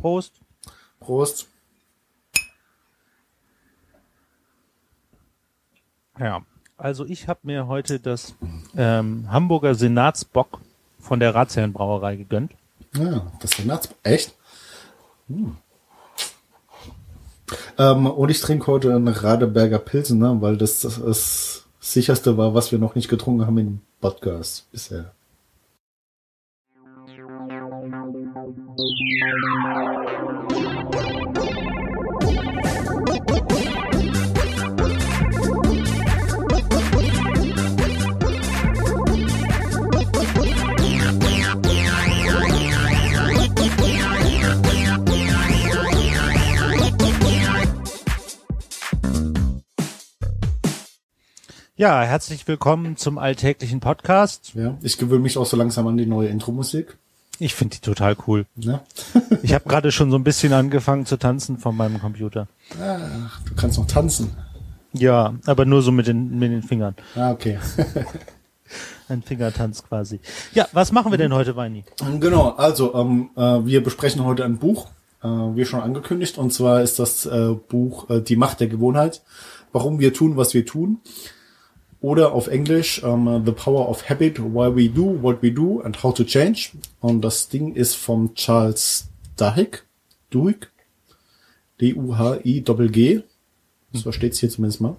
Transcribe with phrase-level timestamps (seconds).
[0.00, 0.32] Prost.
[0.98, 1.46] Prost.
[6.18, 6.42] Ja,
[6.76, 8.34] also ich habe mir heute das
[8.76, 10.60] ähm, Hamburger Senatsbock
[10.98, 12.52] von der Ratsherrenbrauerei gegönnt.
[12.94, 13.88] Ja, das Senats...
[14.02, 14.34] Echt?
[15.28, 15.56] Hm.
[17.78, 22.54] Ähm, und ich trinke heute einen Radeberger Pilsen, ne, weil das, das das sicherste war,
[22.54, 25.12] was wir noch nicht getrunken haben im Podcast bisher.
[51.76, 54.52] Ja, herzlich willkommen zum alltäglichen Podcast.
[54.54, 56.96] Ja, ich gewöhne mich auch so langsam an die neue Intro-Musik.
[57.40, 58.46] Ich finde die total cool.
[58.54, 58.80] Ne?
[59.42, 62.46] Ich habe gerade schon so ein bisschen angefangen zu tanzen von meinem Computer.
[62.78, 64.36] Ach, du kannst noch tanzen.
[64.92, 66.94] Ja, aber nur so mit den, mit den Fingern.
[67.16, 67.58] Ah, okay.
[69.08, 70.20] Ein Fingertanz quasi.
[70.52, 71.84] Ja, was machen wir denn heute, Weini?
[72.20, 74.88] Genau, also ähm, äh, wir besprechen heute ein Buch,
[75.22, 79.22] äh, wie schon angekündigt, und zwar ist das äh, Buch äh, Die Macht der Gewohnheit,
[79.72, 81.00] warum wir tun, was wir tun.
[82.00, 86.02] Oder auf Englisch ähm, The Power of Habit, Why We Do, What We Do and
[86.02, 86.70] How to Change.
[87.00, 89.82] Und das Ding ist vom Charles Duhigg,
[90.30, 90.68] Duhigg,
[91.80, 93.22] D-U-H-I-G-G.
[93.92, 94.96] So steht's hier zumindest mal.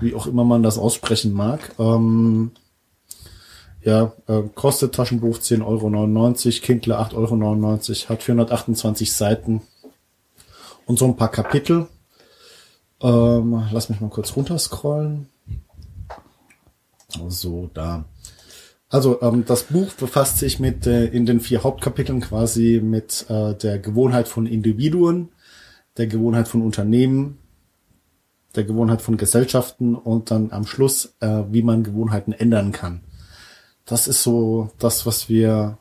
[0.00, 1.74] Wie auch immer man das aussprechen mag.
[1.78, 2.52] Ähm,
[3.82, 9.62] ja, äh, kostet Taschenbuch 10,99 Euro, Kindle 8,99 Euro, hat 428 Seiten
[10.86, 11.88] und so ein paar Kapitel.
[13.04, 15.28] Ähm, lass mich mal kurz runterscrollen.
[17.28, 18.06] So, da.
[18.88, 23.54] Also ähm, das Buch befasst sich mit äh, in den vier Hauptkapiteln quasi mit äh,
[23.54, 25.28] der Gewohnheit von Individuen,
[25.98, 27.38] der Gewohnheit von Unternehmen,
[28.56, 33.02] der Gewohnheit von Gesellschaften und dann am Schluss, äh, wie man Gewohnheiten ändern kann.
[33.84, 35.76] Das ist so das, was wir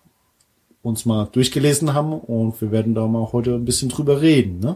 [0.81, 4.59] uns mal durchgelesen haben und wir werden da mal heute ein bisschen drüber reden.
[4.59, 4.75] Ne?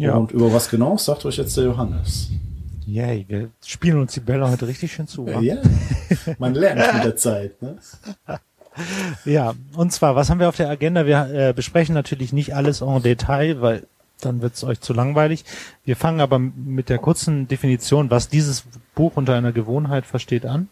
[0.00, 0.14] Ja.
[0.14, 2.30] Und über was genau, sagt euch jetzt der Johannes.
[2.86, 5.26] Yay, wir spielen uns die Bälle heute richtig schön zu.
[5.28, 5.58] Ja,
[6.38, 7.60] man lernt mit der Zeit.
[7.62, 7.76] Ne?
[9.24, 11.04] Ja, und zwar, was haben wir auf der Agenda?
[11.04, 13.86] Wir äh, besprechen natürlich nicht alles en Detail, weil
[14.20, 15.44] dann wird es euch zu langweilig.
[15.84, 20.68] Wir fangen aber mit der kurzen Definition, was dieses Buch unter einer Gewohnheit versteht, an.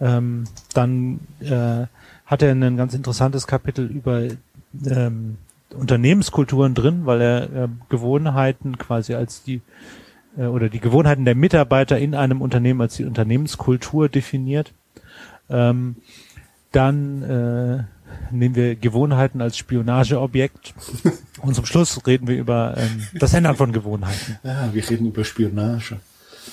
[0.00, 0.44] Ähm,
[0.74, 1.86] dann äh,
[2.24, 4.22] hat er ein ganz interessantes Kapitel über
[4.86, 5.38] ähm,
[5.74, 9.60] Unternehmenskulturen drin, weil er äh, Gewohnheiten quasi als die
[10.36, 14.72] äh, oder die Gewohnheiten der Mitarbeiter in einem Unternehmen als die Unternehmenskultur definiert.
[15.50, 15.96] Ähm,
[16.72, 17.84] dann äh,
[18.34, 20.74] nehmen wir Gewohnheiten als Spionageobjekt.
[21.42, 24.38] Und zum Schluss reden wir über ähm, das Ändern von Gewohnheiten.
[24.42, 25.96] Ja, wir reden über Spionage.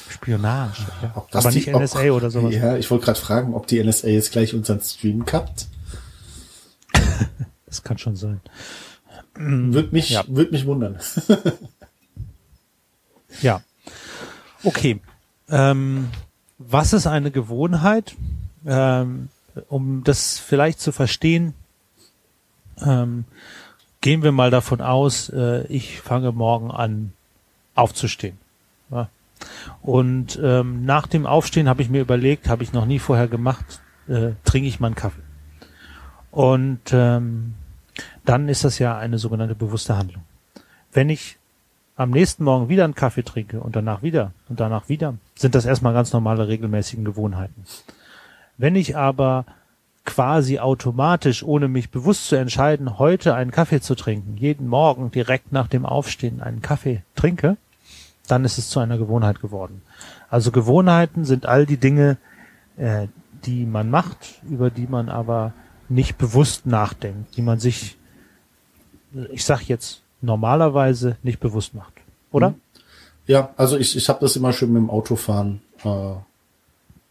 [0.09, 0.83] Spionage.
[1.01, 1.11] Ja.
[1.15, 2.53] Ob das Aber die- nicht ob- NSA oder sowas.
[2.53, 5.67] Ja, ich wollte gerade fragen, ob die NSA jetzt gleich unseren Stream kappt.
[7.67, 8.39] Das kann schon sein.
[9.35, 10.23] Würde mich, Ja.
[10.27, 10.97] würd mich wundern.
[13.41, 13.61] Ja.
[14.63, 15.01] Okay.
[15.49, 16.09] Ähm,
[16.57, 18.15] was ist eine Gewohnheit?
[18.65, 19.27] Ähm,
[19.67, 21.53] um das vielleicht zu verstehen,
[22.81, 23.25] ähm,
[24.01, 27.11] gehen wir mal davon aus, äh, ich fange morgen an
[27.73, 28.37] aufzustehen.
[28.89, 29.09] Ja.
[29.81, 33.81] Und ähm, nach dem Aufstehen habe ich mir überlegt, habe ich noch nie vorher gemacht,
[34.07, 35.21] äh, trinke ich mal einen Kaffee.
[36.31, 37.55] Und ähm,
[38.25, 40.23] dann ist das ja eine sogenannte bewusste Handlung.
[40.91, 41.37] Wenn ich
[41.95, 45.65] am nächsten Morgen wieder einen Kaffee trinke und danach wieder und danach wieder, sind das
[45.65, 47.65] erstmal ganz normale regelmäßigen Gewohnheiten.
[48.57, 49.45] Wenn ich aber
[50.05, 55.51] quasi automatisch, ohne mich bewusst zu entscheiden, heute einen Kaffee zu trinken, jeden Morgen direkt
[55.51, 57.57] nach dem Aufstehen einen Kaffee trinke,
[58.27, 59.81] dann ist es zu einer Gewohnheit geworden.
[60.29, 62.17] Also Gewohnheiten sind all die Dinge,
[62.77, 63.07] äh,
[63.45, 65.53] die man macht, über die man aber
[65.89, 67.97] nicht bewusst nachdenkt, die man sich,
[69.31, 71.93] ich sag jetzt, normalerweise nicht bewusst macht.
[72.31, 72.55] Oder?
[73.27, 76.13] Ja, also ich, ich habe das immer schön mit dem Autofahren äh,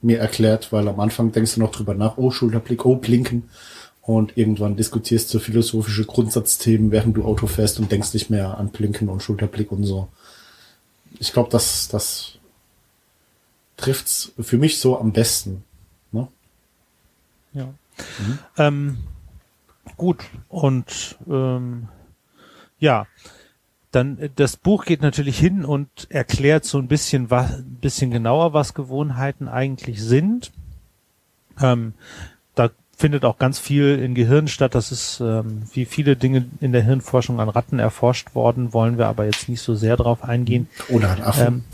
[0.02, 3.48] mir erklärt, weil am Anfang denkst du noch drüber nach, oh, Schulterblick, oh, Blinken.
[4.02, 8.68] Und irgendwann diskutierst du philosophische Grundsatzthemen, während du Auto fährst und denkst nicht mehr an
[8.68, 10.08] Blinken und Schulterblick und so.
[11.18, 12.32] Ich glaube, das, das
[13.78, 15.64] trifft's für mich so am besten.
[16.12, 16.28] Ne?
[17.54, 17.72] Ja.
[18.58, 18.98] Ähm,
[19.96, 20.18] gut,
[20.50, 21.88] und ähm,
[22.84, 23.06] ja,
[23.90, 28.10] dann äh, das Buch geht natürlich hin und erklärt so ein bisschen was, ein bisschen
[28.10, 30.52] genauer, was Gewohnheiten eigentlich sind.
[31.60, 31.94] Ähm,
[32.54, 34.74] da findet auch ganz viel in Gehirn statt.
[34.74, 39.06] Das ist ähm, wie viele Dinge in der Hirnforschung an Ratten erforscht worden, wollen wir
[39.06, 40.68] aber jetzt nicht so sehr drauf eingehen.
[40.90, 41.46] Oder an Affen.
[41.46, 41.64] Ähm,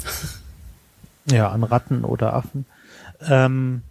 [1.35, 2.67] ja, an Ratten oder Affen.
[3.29, 3.83] Ähm,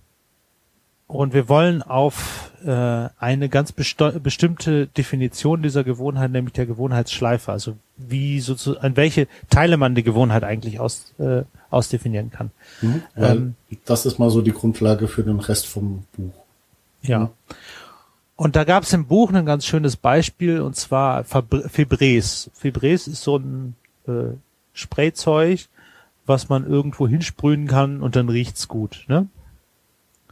[1.08, 7.78] und wir wollen auf äh, eine ganz bestimmte Definition dieser Gewohnheit, nämlich der Gewohnheitsschleife, also
[7.98, 12.52] wie sozusagen, an welche Teile man die Gewohnheit eigentlich aus, äh, ausdefinieren kann.
[12.82, 16.34] Mhm, ähm, das ist mal so die Grundlage für den Rest vom Buch.
[17.02, 17.20] Ja.
[17.20, 17.30] Mhm.
[18.36, 22.50] Und da gab es im Buch ein ganz schönes Beispiel, und zwar Fibres.
[22.54, 23.76] Fibres ist so ein
[24.08, 24.34] äh,
[24.72, 25.68] Sprayzeug,
[26.26, 29.06] was man irgendwo hinsprühen kann und dann riecht's gut.
[29.08, 29.28] Ne?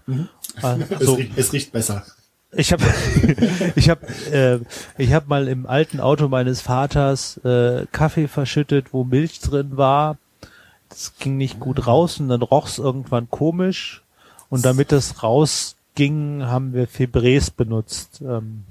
[0.06, 0.30] Mhm.
[0.62, 2.04] Also, es, riecht, es riecht besser.
[2.52, 2.84] Ich habe
[3.76, 4.60] ich hab, äh,
[4.98, 10.18] ich hab mal im alten Auto meines Vaters äh, Kaffee verschüttet, wo Milch drin war.
[10.90, 14.04] Das ging nicht gut raus und dann roch's irgendwann komisch.
[14.50, 18.22] Und damit das rausging, haben wir Fibres benutzt.
[18.22, 18.64] Ähm,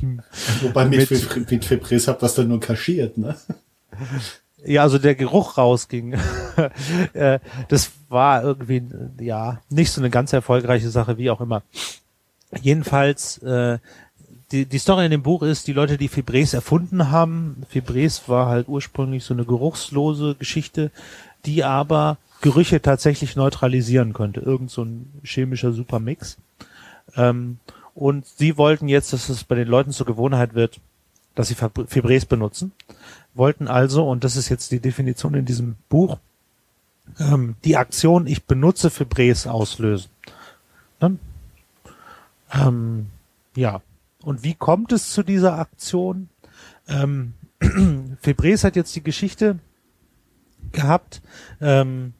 [0.62, 1.10] Wobei mit,
[1.50, 3.36] mit, Fibres habt das dann nur kaschiert, ne?
[4.64, 6.16] Ja, also der Geruch rausging.
[7.12, 7.38] Äh,
[7.68, 8.82] das war irgendwie,
[9.20, 11.62] ja, nicht so eine ganz erfolgreiche Sache, wie auch immer.
[12.60, 13.78] Jedenfalls, äh,
[14.52, 18.46] die, die Story in dem Buch ist, die Leute, die Fibres erfunden haben, Fibres war
[18.46, 20.90] halt ursprünglich so eine geruchslose Geschichte,
[21.44, 24.40] die aber Gerüche tatsächlich neutralisieren könnte.
[24.40, 26.38] Irgend so ein chemischer Supermix.
[27.16, 27.58] Ähm,
[27.94, 30.80] und sie wollten jetzt, dass es bei den Leuten zur Gewohnheit wird,
[31.34, 32.72] dass sie Fibres benutzen
[33.38, 36.18] wollten also, und das ist jetzt die Definition in diesem Buch,
[37.18, 40.10] ähm, die Aktion Ich benutze Fibres auslösen.
[41.00, 41.16] Ne?
[42.52, 43.06] Ähm,
[43.56, 43.82] ja.
[44.22, 46.28] Und wie kommt es zu dieser Aktion?
[46.88, 47.34] Ähm,
[48.20, 49.58] Fibres hat jetzt die Geschichte
[50.72, 51.22] gehabt,
[51.60, 52.14] ähm,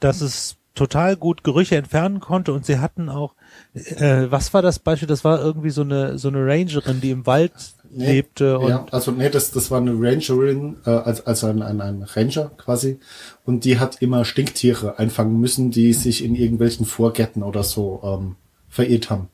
[0.00, 3.34] dass es total gut Gerüche entfernen konnte und sie hatten auch,
[3.74, 5.06] äh, was war das Beispiel?
[5.06, 7.52] Das war irgendwie so eine so eine Rangerin, die im Wald
[7.90, 8.58] nee, lebte.
[8.58, 12.02] Und ja, also nee, das, das war eine Rangerin, äh, als, also ein, ein, ein
[12.02, 12.98] Ranger quasi.
[13.44, 18.36] Und die hat immer Stinktiere einfangen müssen, die sich in irgendwelchen Vorgärten oder so ähm,
[18.68, 19.28] verirrt haben.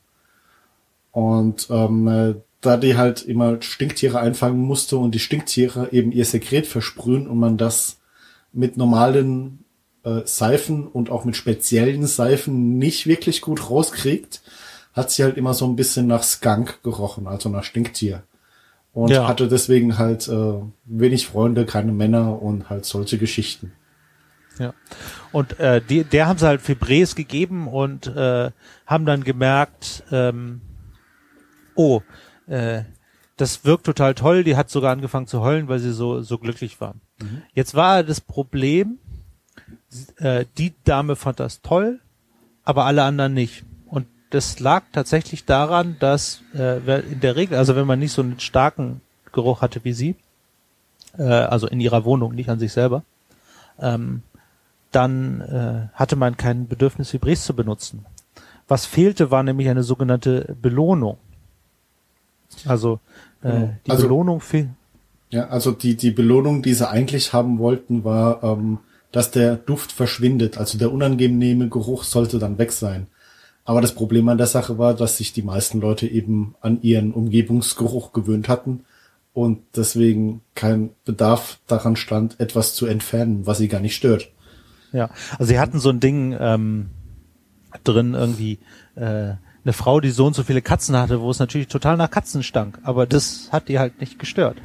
[1.13, 6.25] Und ähm, äh, da die halt immer Stinktiere einfangen musste und die Stinktiere eben ihr
[6.25, 7.99] Sekret versprühen und man das
[8.53, 9.65] mit normalen
[10.05, 14.43] äh, Seifen und auch mit speziellen Seifen nicht wirklich gut rauskriegt,
[14.93, 18.25] hat sie halt immer so ein bisschen nach Skunk gerochen, also nach Stinktier
[18.93, 19.29] und ja.
[19.29, 20.55] hatte deswegen halt äh,
[20.85, 23.73] wenig Freunde, keine Männer und halt solche Geschichten.
[24.59, 24.75] Ja.
[25.33, 28.51] Und äh, die, der haben sie halt Fibres gegeben und äh,
[28.87, 30.61] haben dann gemerkt, ähm,
[31.81, 32.03] oh,
[32.47, 32.83] äh,
[33.37, 34.45] das wirkt total toll.
[34.45, 36.95] Die hat sogar angefangen zu heulen, weil sie so so glücklich war.
[37.21, 37.43] Mhm.
[37.55, 38.99] Jetzt war das Problem,
[40.19, 42.01] äh, die Dame fand das toll,
[42.65, 43.65] aber alle anderen nicht
[44.31, 48.39] das lag tatsächlich daran, dass äh, in der Regel, also wenn man nicht so einen
[48.41, 49.01] starken
[49.33, 50.15] Geruch hatte wie sie,
[51.19, 53.03] äh, also in ihrer Wohnung, nicht an sich selber,
[53.81, 54.23] ähm,
[54.93, 58.07] dann äh, hatte man kein Bedürfnis, Fibres zu benutzen.
[58.69, 61.19] Was fehlte, war nämlich eine sogenannte Belohnung.
[62.67, 63.01] Also
[63.43, 63.75] äh, genau.
[63.87, 64.69] die also, Belohnung fehlt.
[65.31, 68.79] Ja, also die, die Belohnung, die sie eigentlich haben wollten, war, ähm,
[69.13, 70.59] dass der Duft verschwindet.
[70.59, 73.07] Also der unangenehme Geruch sollte dann weg sein.
[73.65, 77.13] Aber das Problem an der Sache war, dass sich die meisten Leute eben an ihren
[77.13, 78.85] Umgebungsgeruch gewöhnt hatten
[79.33, 84.31] und deswegen kein Bedarf daran stand, etwas zu entfernen, was sie gar nicht stört.
[84.93, 86.91] Ja, also sie hatten so ein Ding ähm,
[87.85, 88.59] drin irgendwie
[88.97, 92.11] äh, eine Frau, die so und so viele Katzen hatte, wo es natürlich total nach
[92.11, 94.57] Katzen stank, aber das hat die halt nicht gestört.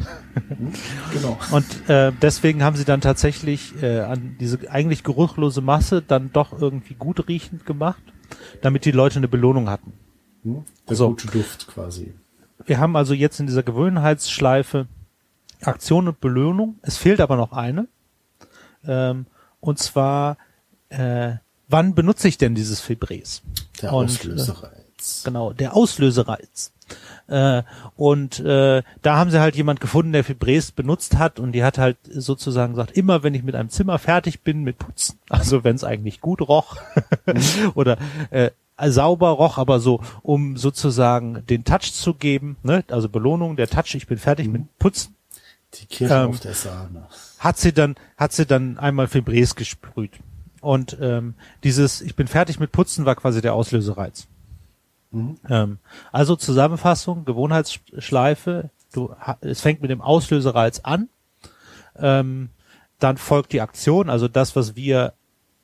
[1.14, 1.38] genau.
[1.52, 6.60] Und äh, deswegen haben sie dann tatsächlich äh, an diese eigentlich geruchlose Masse dann doch
[6.60, 8.02] irgendwie gut riechend gemacht
[8.62, 9.94] damit die Leute eine Belohnung hatten.
[10.44, 10.64] Hm?
[10.88, 11.10] Der so.
[11.10, 12.14] gute Duft quasi.
[12.66, 14.88] Wir haben also jetzt in dieser Gewöhnheitsschleife
[15.62, 16.80] Aktion und Belohnung.
[16.82, 17.88] Es fehlt aber noch eine.
[18.86, 19.26] Ähm,
[19.60, 20.38] und zwar,
[20.90, 21.34] äh,
[21.68, 23.42] wann benutze ich denn dieses Fibres?
[23.82, 24.26] Der und.
[24.26, 24.85] Äh,
[25.24, 26.72] genau, der Auslösereiz.
[27.28, 27.64] Äh,
[27.96, 31.78] und äh, da haben sie halt jemand gefunden, der Fibres benutzt hat und die hat
[31.78, 35.76] halt sozusagen gesagt, immer wenn ich mit einem Zimmer fertig bin mit Putzen, also wenn
[35.76, 36.78] es eigentlich gut roch
[37.76, 37.98] oder
[38.30, 38.52] äh,
[38.88, 42.84] sauber roch, aber so, um sozusagen den Touch zu geben, ne?
[42.90, 44.54] also Belohnung, der Touch, ich bin fertig mhm.
[44.54, 45.16] mit Putzen.
[45.74, 47.08] Die Kirche ähm, auf der Sahne.
[47.40, 50.12] Hat sie dann, hat sie dann einmal Fibres gesprüht.
[50.62, 54.28] Und ähm, dieses, ich bin fertig mit Putzen war quasi der Auslösereiz.
[55.16, 55.38] Mhm.
[55.50, 55.78] Ähm,
[56.12, 61.10] also Zusammenfassung, Gewohnheitsschleife, du, es fängt mit dem Auslösereiz an,
[61.98, 62.50] ähm,
[63.00, 65.14] dann folgt die Aktion, also das, was wir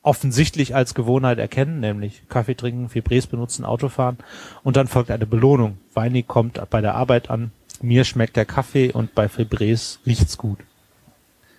[0.03, 4.17] offensichtlich als Gewohnheit erkennen, nämlich Kaffee trinken, Fibres benutzen, Autofahren
[4.63, 5.77] und dann folgt eine Belohnung.
[5.93, 10.59] Weini kommt bei der Arbeit an, mir schmeckt der Kaffee und bei Fibres riecht's gut.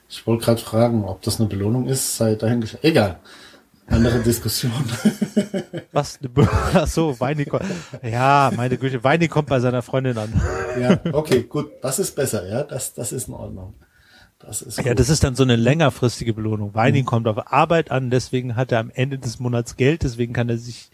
[0.08, 2.84] Ich wollte gerade fragen, ob das eine Belohnung ist, sei dahingestellt.
[2.84, 3.20] Egal.
[3.92, 4.72] Andere Diskussion.
[5.92, 6.18] Was?
[6.74, 7.64] Ach so, Weini kommt.
[8.02, 10.32] Ja, meine Güte, Weini kommt bei seiner Freundin an.
[10.80, 11.70] Ja, okay, gut.
[11.82, 12.62] Das ist besser, ja.
[12.62, 13.74] Das, das ist in Ordnung.
[14.38, 16.74] Das ist ja, das ist dann so eine längerfristige Belohnung.
[16.74, 17.06] Weini mhm.
[17.06, 20.58] kommt auf Arbeit an, deswegen hat er am Ende des Monats Geld, deswegen kann er
[20.58, 20.90] sich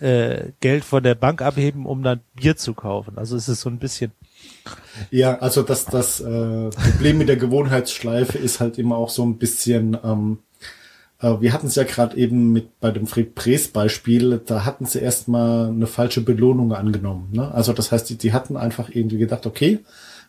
[0.00, 3.16] äh, Geld von der Bank abheben, um dann Bier zu kaufen.
[3.16, 4.12] Also es ist so ein bisschen.
[5.10, 9.38] Ja, also das, das äh, Problem mit der Gewohnheitsschleife ist halt immer auch so ein
[9.38, 10.49] bisschen, ähm, äh,
[11.20, 15.00] wir hatten es ja gerade eben mit bei dem Fred Prees Beispiel, da hatten sie
[15.00, 17.28] erstmal eine falsche Belohnung angenommen.
[17.32, 17.52] Ne?
[17.52, 19.80] Also das heißt, die, die hatten einfach irgendwie gedacht, okay,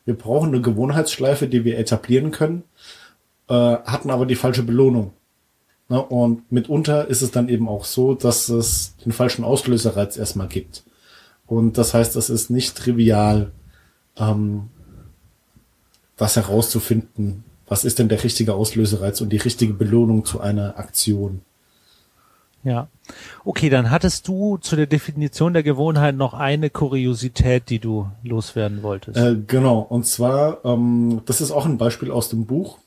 [0.04, 2.64] wir brauchen eine Gewohnheitsschleife, die wir etablieren können,
[3.48, 5.14] äh, hatten aber die falsche Belohnung.
[5.88, 6.02] Ne?
[6.02, 10.84] Und mitunter ist es dann eben auch so, dass es den falschen Auslöserreiz erstmal gibt.
[11.48, 13.52] Und das heißt, es ist nicht trivial,
[14.18, 14.70] ähm,
[16.18, 21.40] das herauszufinden, was ist denn der richtige Auslösereiz und die richtige Belohnung zu einer Aktion.
[22.66, 22.90] Ja.
[23.46, 28.84] Okay, dann hattest du zu der Definition der Gewohnheit noch eine Kuriosität, die du loswerden
[28.84, 29.18] wolltest.
[29.18, 32.78] Äh, genau, und zwar, ähm, das ist auch ein Beispiel aus dem Buch.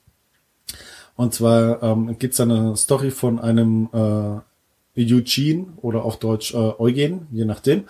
[1.17, 6.73] Und zwar ähm, gibt es eine Story von einem äh, Eugene oder auf Deutsch äh,
[6.79, 7.85] Eugen, je nachdem.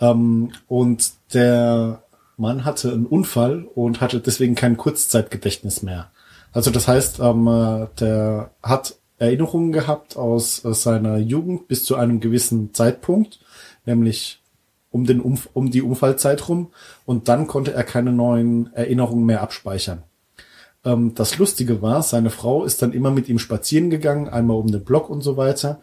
[0.00, 2.02] Ähm, und der
[2.36, 6.10] Mann hatte einen Unfall und hatte deswegen kein Kurzzeitgedächtnis mehr.
[6.52, 11.96] Also das heißt, ähm, äh, der hat Erinnerungen gehabt aus, aus seiner Jugend bis zu
[11.96, 13.40] einem gewissen Zeitpunkt,
[13.86, 14.40] nämlich
[14.90, 16.68] um den Umf um die Unfallzeit rum
[17.06, 20.02] und dann konnte er keine neuen Erinnerungen mehr abspeichern.
[20.84, 24.70] Ähm, das Lustige war, seine Frau ist dann immer mit ihm spazieren gegangen, einmal um
[24.70, 25.80] den Block und so weiter.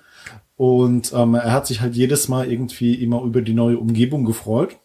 [0.58, 4.78] Und ähm, er hat sich halt jedes Mal irgendwie immer über die neue Umgebung gefreut.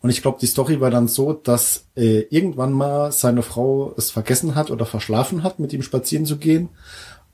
[0.00, 4.10] Und ich glaube, die Story war dann so, dass äh, irgendwann mal seine Frau es
[4.10, 6.68] vergessen hat oder verschlafen hat, mit ihm spazieren zu gehen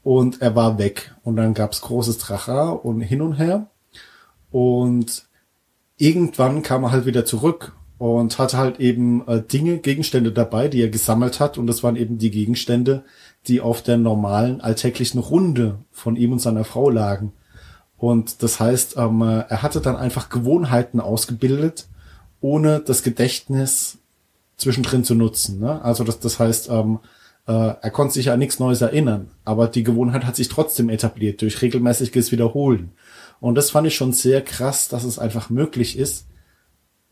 [0.05, 1.15] und er war weg.
[1.25, 3.71] Und dann gab's großes Tracha und hin und her.
[4.51, 5.25] Und
[5.97, 10.83] irgendwann kam er halt wieder zurück und hatte halt eben äh, Dinge, Gegenstände dabei, die
[10.83, 11.59] er gesammelt hat.
[11.59, 13.05] Und das waren eben die Gegenstände,
[13.47, 17.33] die auf der normalen alltäglichen Runde von ihm und seiner Frau lagen.
[17.97, 21.87] Und das heißt, ähm, er hatte dann einfach Gewohnheiten ausgebildet,
[22.45, 23.97] ohne das Gedächtnis
[24.59, 25.61] zwischendrin zu nutzen.
[25.61, 25.83] Ne?
[25.83, 26.99] Also das, das heißt, ähm,
[27.47, 31.41] äh, er konnte sich an nichts Neues erinnern, aber die Gewohnheit hat sich trotzdem etabliert
[31.41, 32.93] durch regelmäßiges Wiederholen.
[33.41, 36.27] Und das fand ich schon sehr krass, dass es einfach möglich ist,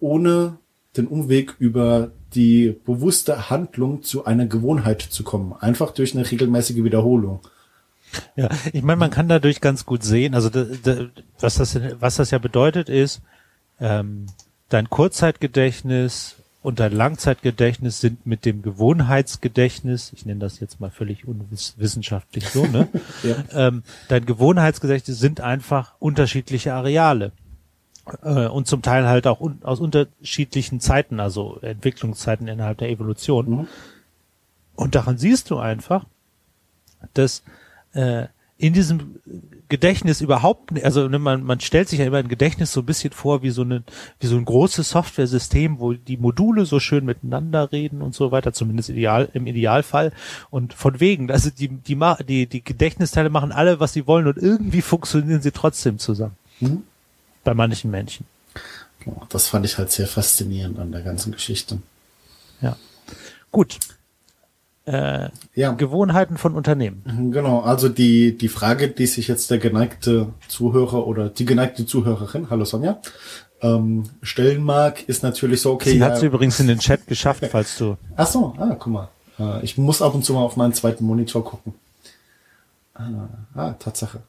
[0.01, 0.59] ohne
[0.99, 5.55] den Umweg über die bewusste Handlung zu einer Gewohnheit zu kommen.
[5.59, 7.41] Einfach durch eine regelmäßige Wiederholung.
[8.37, 10.51] Ja, ich meine, man kann dadurch ganz gut sehen, also
[11.41, 13.23] was das, was das ja bedeutet ist,
[13.81, 14.27] ähm,
[14.73, 21.27] dein Kurzzeitgedächtnis und dein Langzeitgedächtnis sind mit dem Gewohnheitsgedächtnis, ich nenne das jetzt mal völlig
[21.27, 22.89] unwissenschaftlich so, ne?
[23.23, 23.37] ja.
[23.53, 27.33] ähm, dein Gewohnheitsgedächtnis sind einfach unterschiedliche Areale.
[28.23, 33.51] Äh, und zum Teil halt auch un aus unterschiedlichen Zeiten, also Entwicklungszeiten innerhalb der Evolution.
[33.51, 33.69] Mhm.
[34.75, 36.05] Und daran siehst du einfach,
[37.15, 37.43] dass
[37.93, 38.27] äh,
[38.63, 39.17] in diesem
[39.69, 43.13] Gedächtnis überhaupt, also ne, man, man stellt sich ja immer ein Gedächtnis so ein bisschen
[43.13, 43.83] vor wie so, eine,
[44.21, 48.53] wie so ein großes Software-System, wo die Module so schön miteinander reden und so weiter,
[48.53, 50.13] zumindest ideal, im Idealfall.
[50.51, 54.37] Und von wegen, also die, die, die, die Gedächtnisteile machen alle, was sie wollen und
[54.37, 56.37] irgendwie funktionieren sie trotzdem zusammen.
[56.61, 56.85] Mhm.
[57.43, 58.27] Bei manchen Menschen.
[59.29, 61.83] Das fand ich halt sehr faszinierend an der ganzen Geschichte.
[62.61, 62.77] Ja.
[63.51, 63.81] Gut,
[64.87, 65.73] äh, ja.
[65.73, 67.03] Gewohnheiten von Unternehmen.
[67.05, 71.87] Mhm, genau, also die, die Frage, die sich jetzt der geneigte Zuhörer oder die geneigte
[71.87, 73.01] Zuhörerin, hallo Sonja,
[73.63, 75.91] ähm, stellen mag, ist natürlich so, okay.
[75.91, 77.97] Sie hat es übrigens in den Chat geschafft, falls du.
[78.17, 79.09] Ach so, ah, guck mal.
[79.39, 81.75] Äh, ich muss ab und zu mal auf meinen zweiten Monitor gucken.
[82.95, 84.21] Ah, ah Tatsache.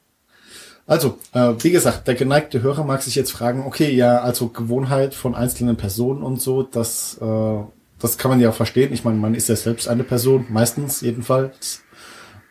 [0.86, 5.16] Also, äh, wie gesagt, der geneigte Hörer mag sich jetzt fragen, okay, ja, also Gewohnheit
[5.16, 7.60] von einzelnen Personen und so, das äh,
[8.04, 8.92] das kann man ja verstehen.
[8.92, 11.84] Ich meine, man ist ja selbst eine Person, meistens jedenfalls,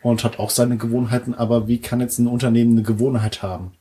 [0.01, 1.35] und hat auch seine Gewohnheiten.
[1.35, 3.73] Aber wie kann jetzt ein Unternehmen eine Gewohnheit haben?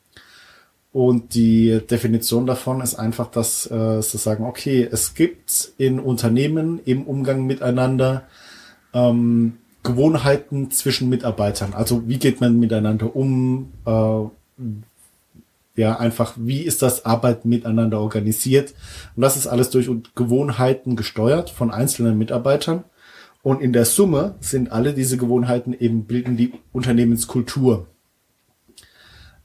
[0.92, 6.78] Und die Definition davon ist einfach, dass äh, sie sagen, okay, es gibt in Unternehmen
[6.84, 8.24] im Umgang miteinander
[8.92, 11.72] ähm, Gewohnheiten zwischen Mitarbeitern.
[11.72, 13.72] Also wie geht man miteinander um?
[13.86, 14.24] Äh,
[15.74, 18.74] ja, einfach, wie ist das Arbeiten miteinander organisiert?
[19.16, 22.84] Und das ist alles durch Gewohnheiten gesteuert von einzelnen Mitarbeitern.
[23.42, 27.88] Und in der Summe sind alle diese Gewohnheiten eben bilden die Unternehmenskultur.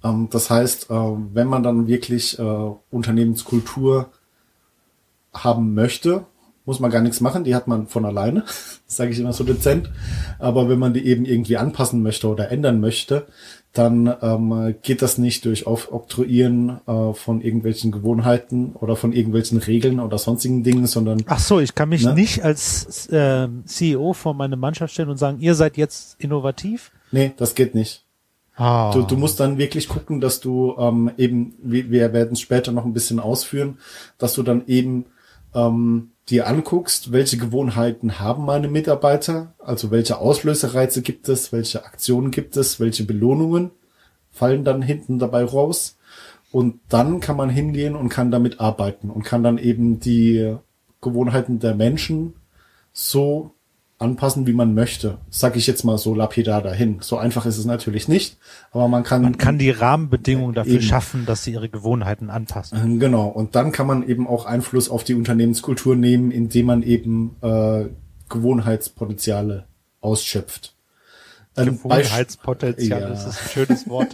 [0.04, 4.12] Ähm, das heißt, äh, wenn man dann wirklich äh, Unternehmenskultur
[5.34, 6.26] haben möchte,
[6.66, 8.44] muss man gar nichts machen, die hat man von alleine,
[8.86, 9.90] sage ich immer so dezent.
[10.38, 13.28] Aber wenn man die eben irgendwie anpassen möchte oder ändern möchte,
[13.74, 20.00] dann ähm, geht das nicht durch Aufoktroyieren äh, von irgendwelchen Gewohnheiten oder von irgendwelchen Regeln
[20.00, 22.14] oder sonstigen Dingen, sondern Ach so, ich kann mich ne?
[22.14, 26.92] nicht als äh, CEO vor meine Mannschaft stellen und sagen, ihr seid jetzt innovativ.
[27.12, 28.04] Nee, das geht nicht.
[28.56, 28.92] Ah.
[28.92, 32.72] Du, du musst dann wirklich gucken, dass du ähm, eben, wir, wir werden es später
[32.72, 33.78] noch ein bisschen ausführen,
[34.18, 35.06] dass du dann eben
[35.54, 42.32] ähm, dir anguckst, welche Gewohnheiten haben meine Mitarbeiter, also welche Auslösereize gibt es, welche Aktionen
[42.32, 43.72] gibt es, welche Belohnungen
[44.32, 45.98] fallen dann hinten dabei raus.
[46.52, 50.56] Und dann kann man hingehen und kann damit arbeiten und kann dann eben die
[51.02, 52.34] Gewohnheiten der Menschen
[52.94, 53.52] so
[54.00, 55.18] anpassen, wie man möchte.
[55.30, 57.00] Sag ich jetzt mal so lapidar dahin.
[57.02, 58.38] So einfach ist es natürlich nicht,
[58.72, 59.24] aber man kann.
[59.24, 62.80] Man kann die Rahmenbedingungen dafür eben, schaffen, dass sie ihre Gewohnheiten anpassen.
[62.82, 63.28] Ähm, genau.
[63.28, 67.86] Und dann kann man eben auch Einfluss auf die Unternehmenskultur nehmen, indem man eben äh,
[68.30, 69.66] Gewohnheitspotenziale
[70.02, 70.76] ausschöpft.
[71.56, 73.10] Gewohnheitspotenzial, ja.
[73.10, 74.14] das ist ein schönes Wort.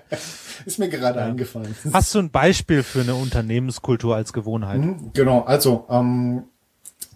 [0.64, 1.26] ist mir gerade ja.
[1.26, 1.74] eingefallen.
[1.92, 4.80] Hast du ein Beispiel für eine Unternehmenskultur als Gewohnheit?
[4.80, 6.44] Mhm, genau, also ähm,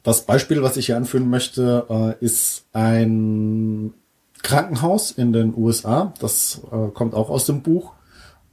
[0.02, 1.86] das Beispiel, was ich hier anführen möchte,
[2.20, 3.94] äh, ist ein
[4.42, 6.12] Krankenhaus in den USA.
[6.20, 7.92] Das äh, kommt auch aus dem Buch.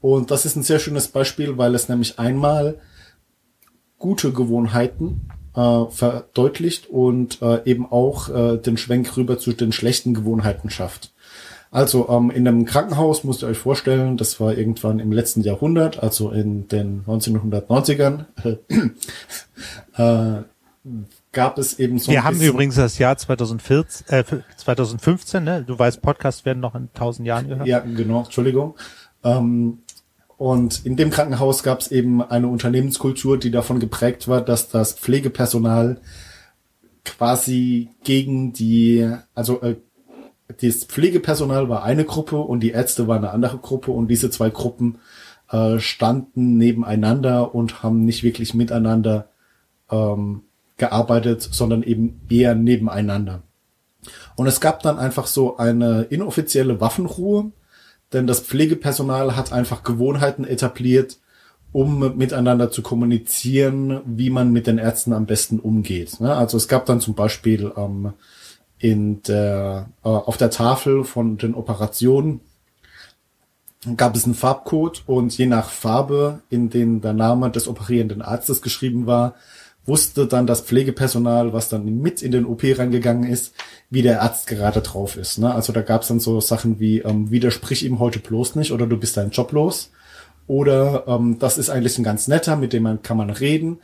[0.02, 2.80] Und das ist ein sehr schönes Beispiel, weil es nämlich einmal
[3.98, 8.30] gute Gewohnheiten äh, verdeutlicht und eben auch
[8.60, 11.12] den Schwenk rüber zu den schlechten Gewohnheiten schafft.
[11.72, 16.02] Also ähm, in einem Krankenhaus müsst ihr euch vorstellen, das war irgendwann im letzten Jahrhundert,
[16.02, 18.26] also in den 1990ern,
[19.98, 20.44] äh,
[21.32, 22.12] gab es eben so.
[22.12, 24.24] Wir haben übrigens das Jahr 2014, äh,
[24.58, 25.64] 2015, ne?
[25.64, 27.68] Du weißt, Podcasts werden noch in tausend Jahren gehört.
[27.68, 28.76] Ja, genau, Entschuldigung.
[29.24, 29.80] Ähm,
[30.38, 34.94] und in dem Krankenhaus gab es eben eine Unternehmenskultur, die davon geprägt war, dass das
[34.94, 36.00] Pflegepersonal
[37.04, 39.76] quasi gegen die, also äh,
[40.62, 44.50] das Pflegepersonal war eine Gruppe und die Ärzte war eine andere Gruppe und diese zwei
[44.50, 45.00] Gruppen
[45.52, 49.30] äh, standen nebeneinander und haben nicht wirklich miteinander
[49.92, 50.44] ähm,
[50.80, 53.44] gearbeitet, sondern eben eher nebeneinander.
[54.36, 57.52] Und es gab dann einfach so eine inoffizielle Waffenruhe,
[58.14, 61.20] denn das Pflegepersonal hat einfach Gewohnheiten etabliert,
[61.72, 66.20] um miteinander zu kommunizieren, wie man mit den Ärzten am besten umgeht.
[66.20, 66.34] Ne?
[66.34, 68.14] Also es gab dann zum Beispiel ähm,
[68.80, 72.42] in der, äh, auf der Tafel von den Operationen
[73.96, 78.62] gab es einen Farbcode und je nach Farbe, in dem der Name des operierenden Arztes
[78.62, 79.36] geschrieben war,
[79.90, 83.54] wusste dann das Pflegepersonal, was dann mit in den OP reingegangen ist,
[83.90, 85.38] wie der Arzt gerade drauf ist.
[85.40, 85.54] Ne?
[85.54, 88.88] Also da gab es dann so Sachen wie, ähm, widersprich ihm heute bloß nicht oder
[88.88, 89.92] du bist deinen Job los.
[90.48, 93.80] Oder ähm, das ist eigentlich ein ganz netter, mit dem man kann man reden.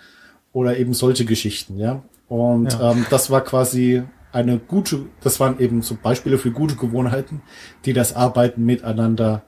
[0.53, 2.01] Oder eben solche Geschichten, ja.
[2.29, 2.91] Und ja.
[2.91, 7.41] Ähm, das war quasi eine gute, das waren eben so Beispiele für gute Gewohnheiten,
[7.85, 9.43] die das Arbeiten miteinander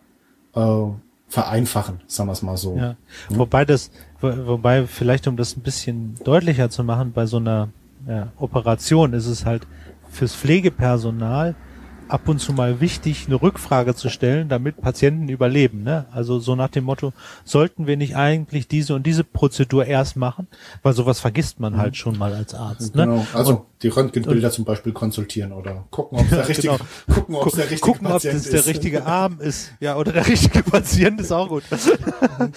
[0.54, 0.84] äh,
[1.28, 2.78] vereinfachen, sagen wir es mal so.
[2.78, 2.96] Ja.
[3.30, 7.70] Wobei das, wobei vielleicht um das ein bisschen deutlicher zu machen, bei so einer
[8.08, 9.68] ja, Operation ist es halt
[10.10, 11.56] fürs Pflegepersonal
[12.10, 15.84] ab und zu mal wichtig, eine Rückfrage zu stellen, damit Patienten überleben.
[15.84, 16.06] Ne?
[16.12, 20.48] Also so nach dem Motto, sollten wir nicht eigentlich diese und diese Prozedur erst machen?
[20.84, 21.96] Weil sowas vergisst man halt mhm.
[21.96, 22.96] schon mal als Arzt.
[22.96, 23.06] Ne?
[23.06, 26.86] Genau, also und, die Röntgenbilder und, zum Beispiel konsultieren oder gucken, ob der richtige, genau.
[27.14, 29.72] gucken, ob der richtige gucken, Patient ob das der richtige Arm ist.
[29.80, 31.64] Ja, oder der richtige Patient ist auch gut.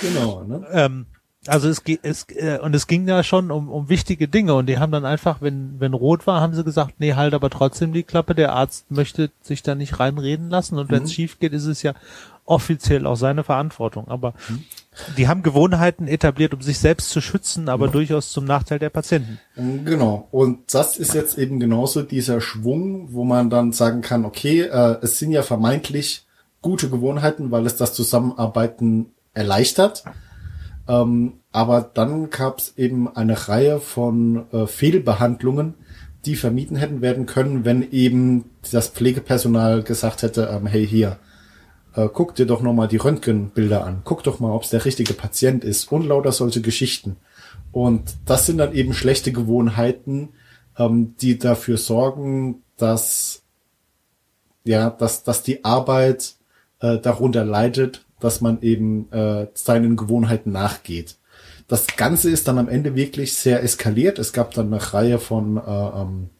[0.01, 0.45] genau.
[0.45, 0.67] Ne?
[0.73, 1.07] Ähm,
[1.47, 4.79] also es, es äh, und es ging da schon um, um wichtige Dinge und die
[4.79, 8.03] haben dann einfach, wenn wenn rot war, haben sie gesagt, nee, halt aber trotzdem die
[8.03, 8.35] Klappe.
[8.35, 10.95] Der Arzt möchte sich da nicht reinreden lassen und mhm.
[10.95, 11.95] wenn es schief geht, ist es ja
[12.45, 14.09] offiziell auch seine Verantwortung.
[14.09, 14.65] Aber mhm.
[15.17, 17.93] die haben Gewohnheiten etabliert, um sich selbst zu schützen, aber mhm.
[17.93, 19.39] durchaus zum Nachteil der Patienten.
[19.57, 20.29] Genau.
[20.31, 24.99] Und das ist jetzt eben genauso dieser Schwung, wo man dann sagen kann, okay, äh,
[25.01, 26.27] es sind ja vermeintlich
[26.61, 30.05] gute Gewohnheiten, weil es das Zusammenarbeiten erleichtert.
[30.91, 35.75] Ähm, aber dann gab es eben eine Reihe von äh, Fehlbehandlungen,
[36.25, 41.19] die vermieden hätten werden können, wenn eben das Pflegepersonal gesagt hätte, ähm, hey hier,
[41.95, 45.15] äh, guck dir doch nochmal die Röntgenbilder an, guck doch mal, ob es der richtige
[45.15, 47.17] Patient ist und lauter solche Geschichten.
[47.71, 50.31] Und das sind dann eben schlechte Gewohnheiten,
[50.77, 53.43] ähm, die dafür sorgen, dass
[54.65, 56.35] ja, dass, dass die Arbeit
[56.81, 61.17] äh, darunter leidet dass man eben äh, seinen Gewohnheiten nachgeht.
[61.69, 64.19] Das Ganze ist dann am Ende wirklich sehr eskaliert.
[64.19, 66.31] Es gab dann eine Reihe von äh, ähm,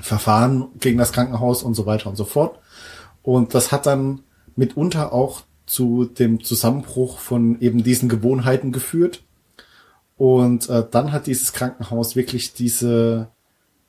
[0.00, 2.58] Verfahren gegen das Krankenhaus und so weiter und so fort.
[3.22, 4.20] Und das hat dann
[4.56, 9.22] mitunter auch zu dem Zusammenbruch von eben diesen Gewohnheiten geführt.
[10.16, 13.28] Und äh, dann hat dieses Krankenhaus wirklich diese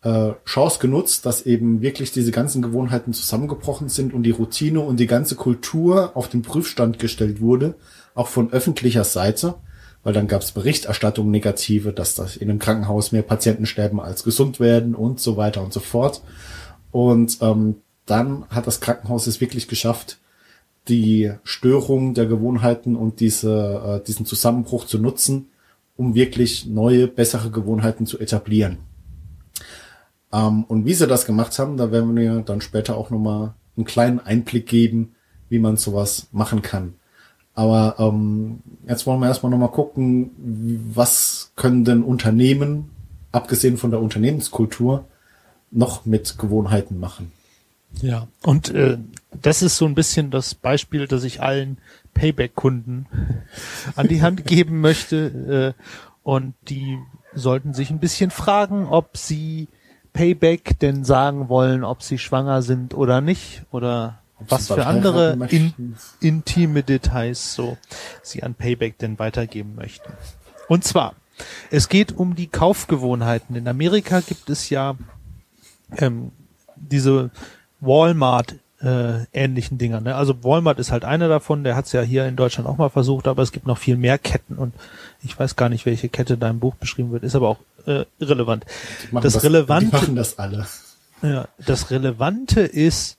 [0.03, 4.99] äh, Chance genutzt, dass eben wirklich diese ganzen Gewohnheiten zusammengebrochen sind und die Routine und
[4.99, 7.75] die ganze Kultur auf den Prüfstand gestellt wurde,
[8.13, 9.55] auch von öffentlicher Seite,
[10.03, 14.23] weil dann gab es Berichterstattung negative, dass das in einem Krankenhaus mehr Patienten sterben als
[14.23, 16.21] gesund werden und so weiter und so fort.
[16.91, 20.19] Und ähm, dann hat das Krankenhaus es wirklich geschafft,
[20.89, 25.47] die Störung der Gewohnheiten und diese, äh, diesen Zusammenbruch zu nutzen,
[25.95, 28.79] um wirklich neue, bessere Gewohnheiten zu etablieren.
[30.33, 33.85] Ähm, und wie sie das gemacht haben, da werden wir dann später auch nochmal einen
[33.85, 35.15] kleinen Einblick geben,
[35.49, 36.95] wie man sowas machen kann.
[37.55, 40.31] Aber ähm, jetzt wollen wir erstmal nochmal gucken,
[40.93, 42.89] was können denn Unternehmen,
[43.31, 45.05] abgesehen von der Unternehmenskultur,
[45.69, 47.31] noch mit Gewohnheiten machen.
[48.01, 48.97] Ja, und äh,
[49.39, 51.77] das ist so ein bisschen das Beispiel, das ich allen
[52.15, 53.05] Payback-Kunden
[53.95, 55.75] an die Hand geben möchte.
[55.77, 55.83] Äh,
[56.23, 56.97] und die
[57.35, 59.67] sollten sich ein bisschen fragen, ob sie
[60.13, 65.37] Payback denn sagen wollen, ob sie schwanger sind oder nicht oder ob was für andere
[65.49, 67.77] in, intime Details so
[68.21, 70.13] sie an Payback denn weitergeben möchten.
[70.67, 71.15] Und zwar,
[71.71, 73.55] es geht um die Kaufgewohnheiten.
[73.55, 74.95] In Amerika gibt es ja
[75.97, 76.31] ähm,
[76.75, 77.31] diese
[77.79, 80.01] Walmart äh, ähnlichen Dinger.
[80.01, 80.15] Ne?
[80.15, 82.89] Also Walmart ist halt einer davon, der hat es ja hier in Deutschland auch mal
[82.89, 84.73] versucht, aber es gibt noch viel mehr Ketten und
[85.23, 88.05] ich weiß gar nicht, welche Kette da im Buch beschrieben wird, ist aber auch äh,
[88.19, 88.65] irrelevant.
[89.11, 90.67] Das, das Relevante, die machen das alle.
[91.21, 93.17] Ja, das Relevante ist,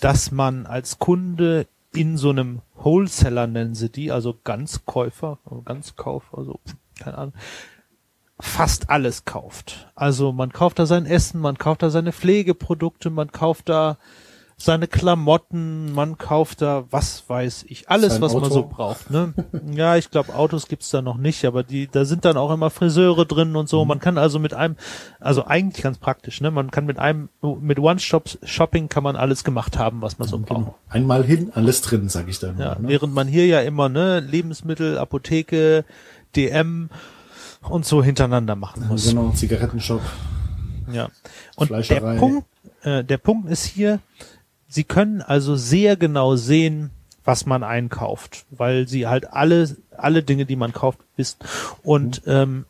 [0.00, 6.58] dass man als Kunde in so einem Wholesaler nennen sie die, also Ganzkäufer, Ganzkauf, also
[6.98, 7.34] keine Ahnung,
[8.40, 9.88] fast alles kauft.
[9.94, 13.96] Also man kauft da sein Essen, man kauft da seine Pflegeprodukte, man kauft da
[14.58, 18.40] seine Klamotten, man kauft da, was weiß ich, alles, Sein was Auto.
[18.40, 19.10] man so braucht.
[19.10, 19.34] Ne?
[19.70, 22.70] Ja, ich glaube, Autos gibt's da noch nicht, aber die, da sind dann auch immer
[22.70, 23.84] Friseure drin und so.
[23.84, 23.88] Mhm.
[23.88, 24.76] Man kann also mit einem,
[25.20, 26.50] also eigentlich ganz praktisch, ne?
[26.50, 27.28] Man kann mit einem,
[27.60, 30.60] mit One-Stop-Shopping kann man alles gemacht haben, was man so genau.
[30.60, 30.74] braucht.
[30.88, 32.58] Einmal hin, alles drin, sag ich dann.
[32.58, 32.88] Ja, mal, ne?
[32.88, 35.84] Während man hier ja immer, ne, Lebensmittel, Apotheke,
[36.34, 36.88] DM
[37.68, 39.08] und so hintereinander machen muss.
[39.08, 40.00] Genau, Zigarettenshop.
[40.90, 41.08] Ja.
[41.56, 42.46] Und der Punkt,
[42.82, 44.00] äh, der Punkt ist hier,
[44.76, 46.90] Sie können also sehr genau sehen,
[47.24, 51.38] was man einkauft, weil sie halt alle, alle Dinge, die man kauft, wissen.
[51.82, 52.66] Und ähm,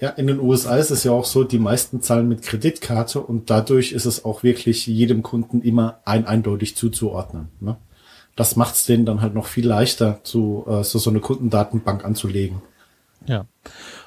[0.00, 3.50] ja, in den USA ist es ja auch so, die meisten zahlen mit Kreditkarte und
[3.50, 7.48] dadurch ist es auch wirklich jedem Kunden immer ein eindeutig zuzuordnen.
[7.58, 7.76] Ne?
[8.36, 12.04] Das macht es denen dann halt noch viel leichter, zu, äh, so, so eine Kundendatenbank
[12.04, 12.62] anzulegen.
[13.26, 13.46] Ja.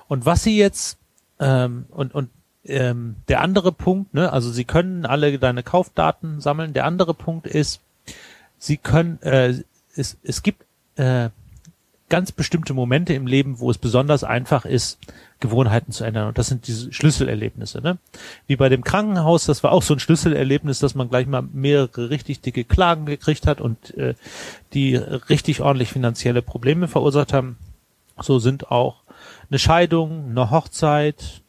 [0.08, 1.00] Und was sie jetzt
[1.38, 2.30] ähm, und, und
[2.66, 6.74] ähm, der andere Punkt, ne, also sie können alle deine Kaufdaten sammeln.
[6.74, 7.82] Der andere Punkt ist,
[8.58, 9.54] sie können, äh,
[9.96, 11.30] es, es gibt äh,
[12.10, 15.00] ganz bestimmte Momente im Leben, wo es besonders einfach ist,
[15.40, 16.28] Gewohnheiten zu ändern.
[16.28, 17.82] Und das sind diese Schlüsselerlebnisse.
[17.82, 17.98] Ne?
[18.48, 22.10] Wie bei dem Krankenhaus, das war auch so ein Schlüsselerlebnis, dass man gleich mal mehrere
[22.10, 24.14] richtig dicke Klagen gekriegt hat und äh,
[24.74, 27.58] die richtig ordentlich finanzielle Probleme verursacht haben.
[28.22, 29.02] So sind auch
[29.50, 31.42] eine Scheidung, eine Hochzeit,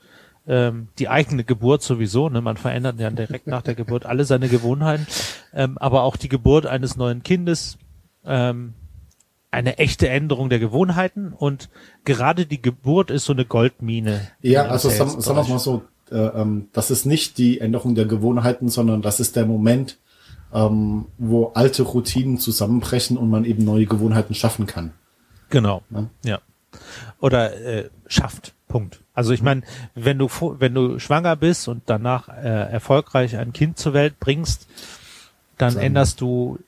[0.46, 2.40] ähm, die eigene Geburt sowieso, ne?
[2.40, 5.06] man verändert ja direkt nach der Geburt alle seine Gewohnheiten,
[5.52, 7.78] ähm, aber auch die Geburt eines neuen Kindes,
[8.24, 8.74] ähm,
[9.50, 11.68] eine echte Änderung der Gewohnheiten und
[12.04, 14.28] gerade die Geburt ist so eine Goldmine.
[14.42, 18.06] Ja, also sagen, sagen wir mal so, äh, ähm, das ist nicht die Änderung der
[18.06, 19.98] Gewohnheiten, sondern das ist der Moment,
[20.52, 24.92] ähm, wo alte Routinen zusammenbrechen und man eben neue Gewohnheiten schaffen kann.
[25.48, 26.10] Genau, ja.
[26.24, 26.38] ja.
[27.20, 28.55] Oder äh, schafft.
[28.68, 29.00] Punkt.
[29.14, 29.62] Also ich meine,
[29.94, 34.66] wenn du wenn du schwanger bist und danach äh, erfolgreich ein Kind zur Welt bringst,
[35.56, 35.86] dann Zusammen.
[35.86, 36.58] änderst du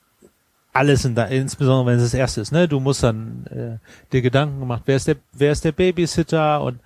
[0.72, 2.68] alles in da, insbesondere wenn es das erste ist, ne?
[2.68, 6.78] Du musst dann äh, dir Gedanken gemacht, wer ist der, wer ist der Babysitter und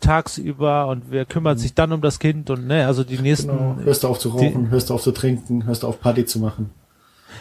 [0.00, 1.62] tagsüber und wer kümmert mhm.
[1.62, 3.48] sich dann um das Kind und ne, also die nächsten.
[3.48, 3.76] Genau.
[3.82, 6.26] Hörst du auf zu rauchen, die, hörst du auf zu trinken, hörst du auf Party
[6.26, 6.70] zu machen.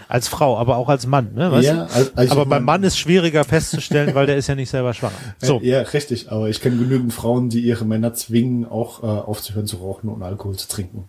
[0.10, 1.52] Als Frau, aber auch als Mann, ne?
[1.52, 4.70] Weißt ja, als, als aber beim Mann ist schwieriger festzustellen, weil der ist ja nicht
[4.70, 5.16] selber schwanger.
[5.40, 5.60] So.
[5.62, 9.78] Ja, richtig, aber ich kenne genügend Frauen, die ihre Männer zwingen, auch äh, aufzuhören zu
[9.78, 11.06] rauchen und Alkohol zu trinken.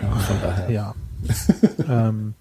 [0.00, 0.70] Ja, von daher.
[0.70, 0.94] Ja.
[1.88, 2.34] ähm,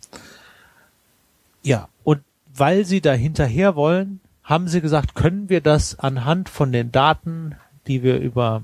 [1.64, 2.22] ja, und
[2.56, 7.56] weil sie da hinterher wollen, haben sie gesagt, können wir das anhand von den Daten,
[7.88, 8.64] die wir über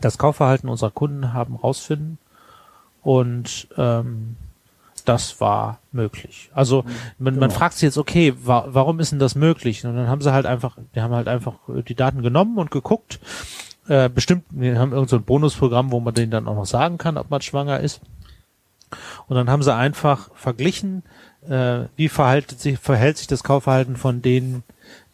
[0.00, 2.18] das Kaufverhalten unserer Kunden haben, rausfinden.
[3.02, 4.36] Und ähm,
[5.04, 6.50] das war möglich.
[6.54, 6.88] Also mhm.
[7.18, 7.58] man, man genau.
[7.58, 9.84] fragt sich jetzt, okay, wa warum ist denn das möglich?
[9.84, 13.20] Und dann haben sie halt einfach, die haben halt einfach die Daten genommen und geguckt.
[13.86, 17.18] Äh, bestimmt, wir haben irgendein so Bonusprogramm, wo man denen dann auch noch sagen kann,
[17.18, 18.00] ob man schwanger ist.
[19.26, 21.02] Und dann haben sie einfach verglichen,
[21.48, 24.62] äh, wie verhält sich, verhält sich das Kaufverhalten von denen,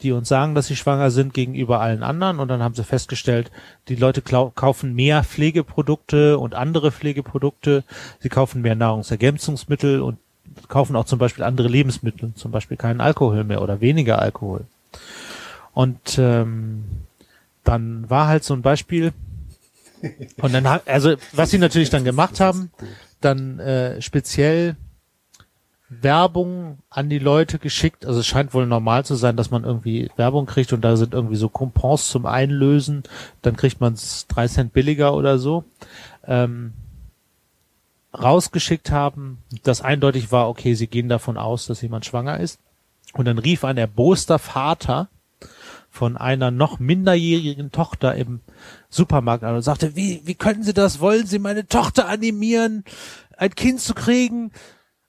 [0.02, 2.38] die uns sagen, dass sie schwanger sind, gegenüber allen anderen.
[2.38, 3.50] Und dann haben sie festgestellt,
[3.88, 7.84] die Leute kaufen mehr Pflegeprodukte und andere Pflegeprodukte.
[8.20, 10.18] Sie kaufen mehr Nahrungsergänzungsmittel und
[10.68, 14.64] kaufen auch zum Beispiel andere Lebensmittel, zum Beispiel keinen Alkohol mehr oder weniger Alkohol.
[15.72, 16.84] Und ähm,
[17.64, 19.12] dann war halt so ein Beispiel.
[20.40, 22.70] Und dann also was sie natürlich dann gemacht haben,
[23.20, 24.76] dann äh, speziell
[25.90, 28.06] Werbung an die Leute geschickt.
[28.06, 31.12] Also es scheint wohl normal zu sein, dass man irgendwie Werbung kriegt und da sind
[31.14, 33.02] irgendwie so Coupons zum Einlösen.
[33.42, 35.64] Dann kriegt man es drei Cent billiger oder so.
[36.24, 36.72] Ähm,
[38.16, 42.60] rausgeschickt haben, das eindeutig war, okay, sie gehen davon aus, dass jemand schwanger ist.
[43.12, 45.08] Und dann rief ein erboster Vater
[45.90, 48.40] von einer noch minderjährigen Tochter im
[48.90, 51.00] Supermarkt an und sagte, wie, wie können Sie das?
[51.00, 52.84] Wollen Sie meine Tochter animieren,
[53.36, 54.52] ein Kind zu kriegen?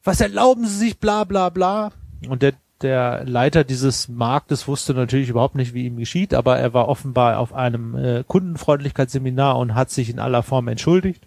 [0.03, 1.91] Was erlauben Sie sich, bla bla bla.
[2.27, 6.73] Und der, der Leiter dieses Marktes wusste natürlich überhaupt nicht, wie ihm geschieht, aber er
[6.73, 11.21] war offenbar auf einem äh, Kundenfreundlichkeitsseminar und hat sich in aller Form entschuldigt.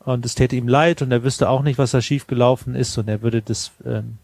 [0.00, 3.08] Und es täte ihm leid und er wüsste auch nicht, was da schiefgelaufen ist und
[3.08, 4.18] er würde das ähm,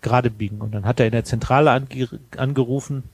[0.00, 0.60] gerade biegen.
[0.60, 3.04] Und dann hat er in der Zentrale ange angerufen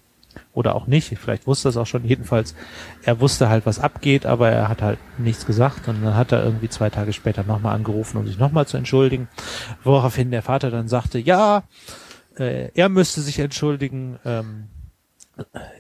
[0.53, 1.17] oder auch nicht.
[1.19, 2.05] Vielleicht wusste er es auch schon.
[2.05, 2.55] Jedenfalls,
[3.03, 5.89] er wusste halt, was abgeht, aber er hat halt nichts gesagt.
[5.89, 9.29] Und dann hat er irgendwie zwei Tage später nochmal angerufen, um sich nochmal zu entschuldigen.
[9.85, 11.63] Woraufhin der Vater dann sagte, ja,
[12.39, 14.19] äh, er müsste sich entschuldigen.
[14.25, 14.69] Ähm,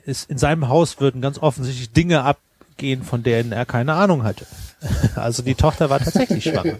[0.05, 4.47] ist, in seinem Haus würden ganz offensichtlich Dinge abgehen, von denen er keine Ahnung hatte.
[5.16, 6.77] also die Tochter war tatsächlich schwanger.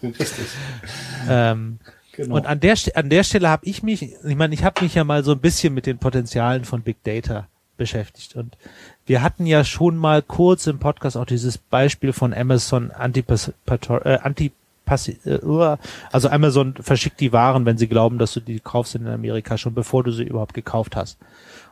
[1.29, 1.79] ähm,
[2.19, 2.35] Genau.
[2.35, 5.05] Und an der, an der Stelle habe ich mich, ich meine, ich habe mich ja
[5.05, 7.47] mal so ein bisschen mit den Potenzialen von Big Data
[7.79, 8.37] beschäftigt.
[8.37, 8.59] Und
[9.07, 14.19] wir hatten ja schon mal kurz im Podcast auch dieses Beispiel von Amazon Antipator, äh,
[14.23, 15.77] Antipassi, äh,
[16.13, 19.73] also Amazon verschickt die Waren, wenn sie glauben, dass du die kaufst in Amerika schon
[19.73, 21.17] bevor du sie überhaupt gekauft hast.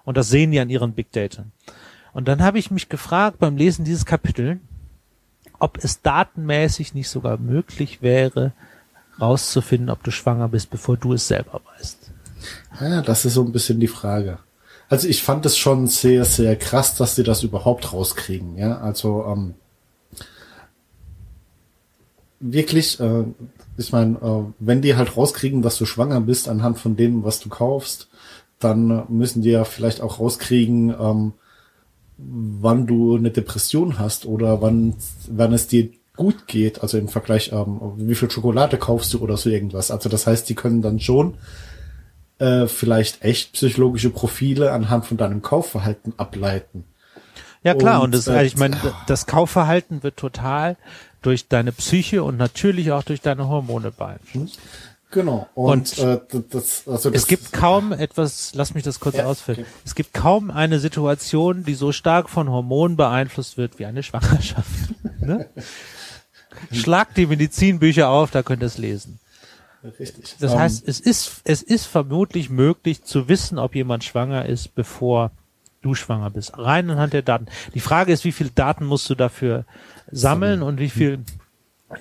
[0.05, 1.45] Und das sehen die an ihren Big Data.
[2.15, 4.61] Und dann habe ich mich gefragt beim Lesen dieses Kapitel,
[5.59, 8.53] ob es datenmäßig nicht sogar möglich wäre,
[9.21, 12.11] rauszufinden, ob du schwanger bist, bevor du es selber weißt.
[12.81, 14.39] Ja, das ist so ein bisschen die Frage.
[14.89, 18.57] Also ich fand es schon sehr, sehr krass, dass sie das überhaupt rauskriegen.
[18.57, 19.55] Ja, also ähm,
[22.39, 23.25] wirklich, äh,
[23.77, 27.41] ich meine, äh, wenn die halt rauskriegen, dass du schwanger bist anhand von dem, was
[27.41, 28.09] du kaufst,
[28.59, 31.33] dann müssen die ja vielleicht auch rauskriegen, ähm,
[32.17, 34.95] wann du eine Depression hast oder wann,
[35.29, 39.37] wann es dir gut geht, also im Vergleich, ähm, wie viel Schokolade kaufst du oder
[39.37, 39.91] so irgendwas.
[39.91, 41.35] Also das heißt, die können dann schon
[42.39, 46.85] äh, vielleicht echt psychologische Profile anhand von deinem Kaufverhalten ableiten.
[47.63, 50.77] Ja klar, und, und das, äh, ich meine, das Kaufverhalten wird total
[51.23, 54.61] durch deine Psyche und natürlich auch durch deine Hormone beeinflusst.
[55.11, 55.49] Genau.
[55.55, 56.21] Und, und äh,
[56.51, 59.61] das, also das es gibt kaum etwas, lass mich das kurz ja, ausführen.
[59.61, 59.71] Okay.
[59.85, 64.69] Es gibt kaum eine Situation, die so stark von Hormonen beeinflusst wird wie eine Schwangerschaft.
[65.21, 65.49] ne?
[66.73, 69.19] Schlag die Medizinbücher auf, da könnt ihr es lesen.
[69.99, 70.37] Richtig.
[70.41, 74.75] Das um, heißt, es ist, es ist vermutlich möglich zu wissen, ob jemand schwanger ist,
[74.75, 75.31] bevor
[75.83, 76.59] du schwanger bist.
[76.59, 77.47] Rein anhand der Daten.
[77.75, 79.65] Die Frage ist, wie viele Daten musst du dafür
[80.11, 81.21] sammeln und wie viel,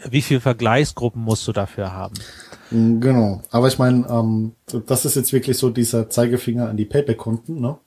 [0.10, 2.16] wie viel Vergleichsgruppen musst du dafür haben?
[2.72, 3.42] Mm, genau.
[3.52, 4.54] Aber ich meine, ähm,
[4.88, 7.60] das ist jetzt wirklich so dieser Zeigefinger an die Payback-Konten.
[7.60, 7.78] Ne?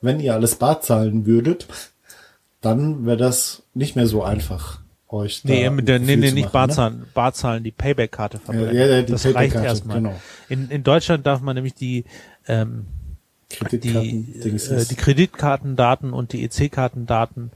[0.00, 1.66] Wenn ihr alles bar zahlen würdet,
[2.60, 4.81] dann wäre das nicht mehr so einfach
[5.12, 7.06] euch Nee, mit der, nee, nee, nicht machen, Barzahlen, ne?
[7.14, 8.74] Barzahlen, die Payback-Karte verbrennen.
[8.74, 9.98] Ja, ja, die das reicht erstmal.
[9.98, 10.20] Genau.
[10.48, 12.04] In, in Deutschland darf man nämlich die,
[12.46, 12.86] ähm,
[13.70, 17.50] die, äh, die Kreditkartendaten und die EC-Kartendaten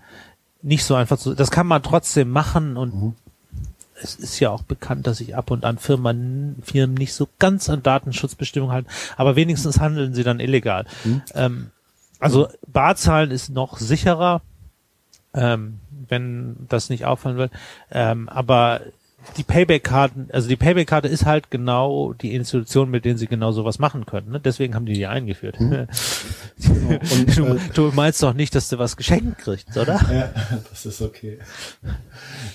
[0.62, 3.14] nicht so einfach zu, das kann man trotzdem machen und mhm.
[4.00, 7.68] es ist ja auch bekannt, dass sich ab und an Firmen, Firmen nicht so ganz
[7.68, 10.84] an Datenschutzbestimmungen halten, aber wenigstens handeln sie dann illegal.
[11.04, 11.22] Mhm.
[11.34, 11.70] Ähm,
[12.18, 14.42] also Barzahlen ist noch sicherer,
[15.34, 17.50] ähm, wenn das nicht auffallen will.
[17.90, 18.80] Ähm, aber
[19.36, 23.78] die Payback-Karten, also die Payback-Karte ist halt genau die Institution, mit denen sie genau sowas
[23.78, 24.30] machen können.
[24.30, 24.40] Ne?
[24.40, 25.58] Deswegen haben die die eingeführt.
[25.58, 25.72] Hm.
[26.68, 30.00] Und, du, äh, du, meinst doch nicht, dass du was geschenkt kriegst, oder?
[30.12, 31.38] Ja, das ist okay.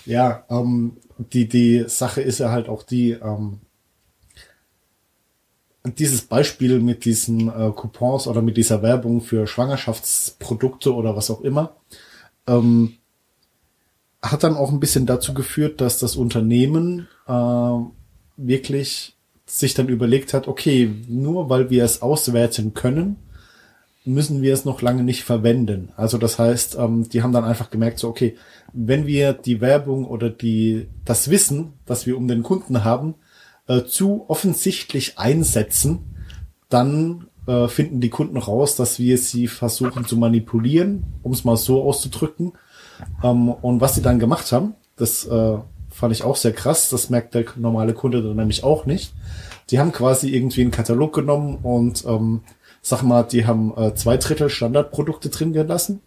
[0.05, 3.59] Ja, ähm, die, die Sache ist ja halt auch die, ähm,
[5.83, 11.41] dieses Beispiel mit diesen äh, Coupons oder mit dieser Werbung für Schwangerschaftsprodukte oder was auch
[11.41, 11.75] immer,
[12.47, 12.97] ähm,
[14.21, 17.73] hat dann auch ein bisschen dazu geführt, dass das Unternehmen äh,
[18.37, 23.17] wirklich sich dann überlegt hat, okay, nur weil wir es auswerten können,
[24.05, 25.91] müssen wir es noch lange nicht verwenden.
[25.95, 28.35] Also das heißt, ähm, die haben dann einfach gemerkt, so okay,
[28.73, 33.15] wenn wir die Werbung oder die das Wissen, das wir um den Kunden haben,
[33.67, 35.99] äh, zu offensichtlich einsetzen,
[36.69, 41.57] dann äh, finden die Kunden raus, dass wir sie versuchen zu manipulieren, um es mal
[41.57, 42.53] so auszudrücken.
[43.23, 45.57] Ähm, und was sie dann gemacht haben, das äh,
[45.89, 49.13] fand ich auch sehr krass, das merkt der normale Kunde dann nämlich auch nicht.
[49.69, 52.41] Die haben quasi irgendwie einen Katalog genommen und ähm,
[52.81, 56.01] sag mal, die haben äh, zwei Drittel Standardprodukte drin gelassen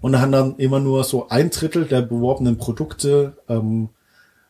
[0.00, 3.90] und haben dann immer nur so ein Drittel der beworbenen Produkte ähm,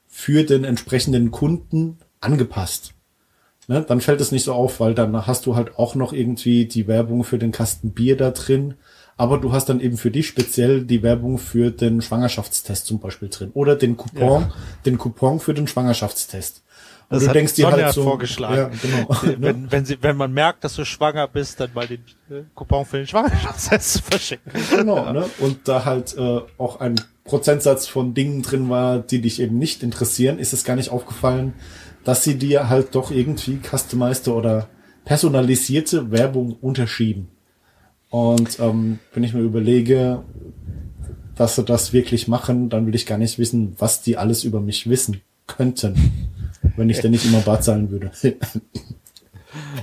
[0.06, 2.94] für den entsprechenden Kunden angepasst.
[3.66, 3.84] Ne?
[3.86, 6.86] Dann fällt es nicht so auf, weil dann hast du halt auch noch irgendwie die
[6.86, 8.74] Werbung für den Kasten Bier da drin,
[9.18, 13.28] aber du hast dann eben für dich speziell die Werbung für den Schwangerschaftstest zum Beispiel
[13.28, 14.52] drin oder den Coupon, ja.
[14.86, 16.62] den Coupon für den Schwangerschaftstest.
[17.10, 18.56] Das du denkst dir halt so, vorgeschlagen.
[18.56, 19.40] Ja, genau.
[19.40, 22.84] wenn, wenn, sie, wenn man merkt, dass du schwanger bist, dann mal den äh, Coupon
[22.84, 24.52] für den Schwangerschaftstest verschicken.
[24.70, 25.12] Genau, ja.
[25.12, 25.24] ne?
[25.38, 29.82] Und da halt äh, auch ein Prozentsatz von Dingen drin war, die dich eben nicht
[29.82, 31.54] interessieren, ist es gar nicht aufgefallen,
[32.04, 34.68] dass sie dir halt doch irgendwie customized oder
[35.04, 37.28] personalisierte Werbung unterschieben.
[38.10, 40.24] Und ähm, wenn ich mir überlege,
[41.34, 44.60] dass sie das wirklich machen, dann will ich gar nicht wissen, was die alles über
[44.60, 45.94] mich wissen könnten
[46.78, 48.10] wenn ich denn nicht immer Bar zahlen würde.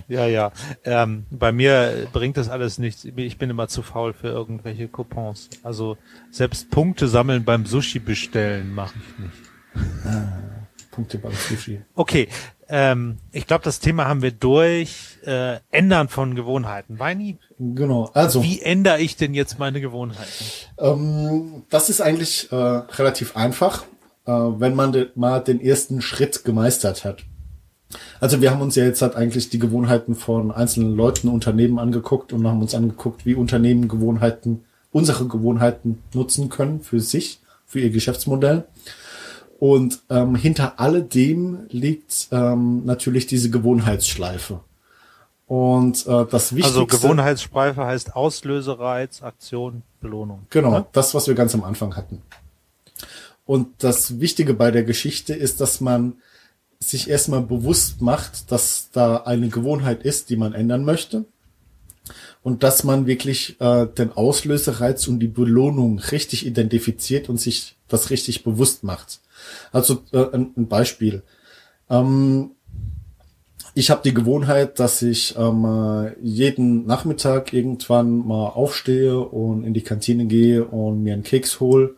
[0.07, 0.51] ja, ja.
[0.83, 3.05] Ähm, bei mir bringt das alles nichts.
[3.05, 5.49] Ich bin immer zu faul für irgendwelche Coupons.
[5.63, 5.97] Also
[6.31, 10.05] selbst Punkte sammeln beim Sushi bestellen mache ich nicht.
[10.05, 10.39] Ah,
[10.91, 11.81] Punkte beim Sushi.
[11.95, 12.29] Okay,
[12.69, 15.17] ähm, ich glaube, das Thema haben wir durch.
[15.25, 16.99] Äh, Ändern von Gewohnheiten.
[16.99, 17.37] Weini?
[17.59, 18.09] Genau.
[18.13, 18.43] Also.
[18.43, 20.45] Wie ändere ich denn jetzt meine Gewohnheiten?
[20.77, 23.83] Ähm, das ist eigentlich äh, relativ einfach
[24.25, 27.23] äh, wenn man de, mal den ersten Schritt gemeistert hat.
[28.19, 32.33] Also wir haben uns ja jetzt halt eigentlich die Gewohnheiten von einzelnen Leuten, Unternehmen angeguckt
[32.33, 37.91] und haben uns angeguckt, wie Unternehmen Gewohnheiten, unsere Gewohnheiten nutzen können für sich, für ihr
[37.91, 38.65] Geschäftsmodell.
[39.67, 44.59] Und ähm, hinter alledem liegt ähm, natürlich diese Gewohnheitsschleife.
[45.47, 46.81] Und äh, das also Wichtigste.
[46.81, 50.45] Also Gewohnheitsschleife heißt Auslösereiz, Aktion, Belohnung.
[50.51, 50.87] Genau, ja?
[50.91, 52.21] das, was wir ganz am Anfang hatten.
[53.43, 56.17] Und das Wichtige bei der Geschichte ist, dass man
[56.79, 61.25] sich erstmal bewusst macht, dass da eine Gewohnheit ist, die man ändern möchte.
[62.43, 68.09] Und dass man wirklich äh, den Auslösereiz und die Belohnung richtig identifiziert und sich das
[68.09, 69.19] richtig bewusst macht.
[69.71, 71.23] Also äh, ein, ein Beispiel.
[71.89, 72.51] Ähm,
[73.73, 79.81] ich habe die Gewohnheit, dass ich ähm, jeden Nachmittag irgendwann mal aufstehe und in die
[79.81, 81.95] Kantine gehe und mir einen Keks hole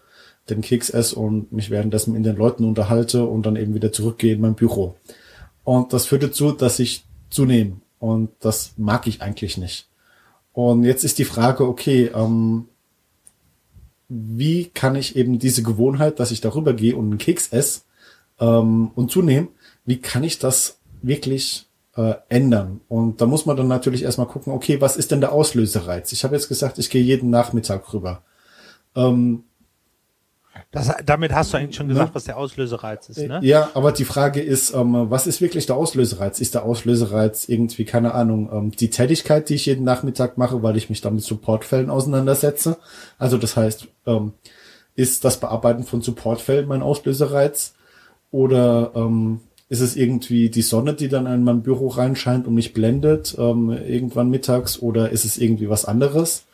[0.49, 4.33] den Keks esse und mich währenddessen in den Leuten unterhalte und dann eben wieder zurückgehe
[4.33, 4.95] in mein Büro.
[5.63, 7.77] Und das führt dazu, dass ich zunehme.
[7.99, 9.87] Und das mag ich eigentlich nicht.
[10.53, 12.67] Und jetzt ist die Frage, okay, ähm,
[14.09, 17.81] wie kann ich eben diese Gewohnheit, dass ich darüber gehe und einen Keks esse
[18.39, 19.49] ähm, und zunehme,
[19.85, 22.81] wie kann ich das wirklich äh, ändern?
[22.87, 26.11] Und da muss man dann natürlich erstmal gucken, okay, was ist denn der Auslösereiz?
[26.11, 28.23] Ich habe jetzt gesagt, ich gehe jeden Nachmittag rüber.
[28.95, 29.43] Ähm,
[30.71, 32.15] das, damit hast du eigentlich schon gesagt, ja.
[32.15, 33.39] was der Auslösereiz ist, ne?
[33.41, 36.41] Ja, aber die Frage ist, ähm, was ist wirklich der Auslösereiz?
[36.41, 40.75] Ist der Auslösereiz irgendwie, keine Ahnung, ähm, die Tätigkeit, die ich jeden Nachmittag mache, weil
[40.75, 42.77] ich mich dann mit Supportfällen auseinandersetze?
[43.17, 44.33] Also das heißt, ähm,
[44.95, 47.73] ist das Bearbeiten von Supportfällen mein Auslösereiz?
[48.31, 52.73] Oder ähm, ist es irgendwie die Sonne, die dann in mein Büro reinscheint und mich
[52.73, 54.81] blendet, ähm, irgendwann mittags?
[54.81, 56.46] Oder ist es irgendwie was anderes?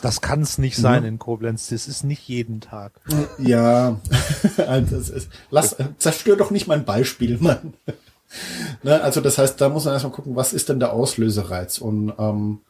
[0.00, 1.08] Das kann es nicht sein ja.
[1.08, 1.68] in Koblenz.
[1.68, 2.92] Das ist nicht jeden Tag.
[3.38, 4.00] Ja,
[4.68, 7.74] also ist, lass, zerstör doch nicht mein Beispiel, Mann.
[8.82, 11.78] ne, also das heißt, da muss man erstmal gucken, was ist denn der Auslösereiz?
[11.78, 12.60] Und ähm,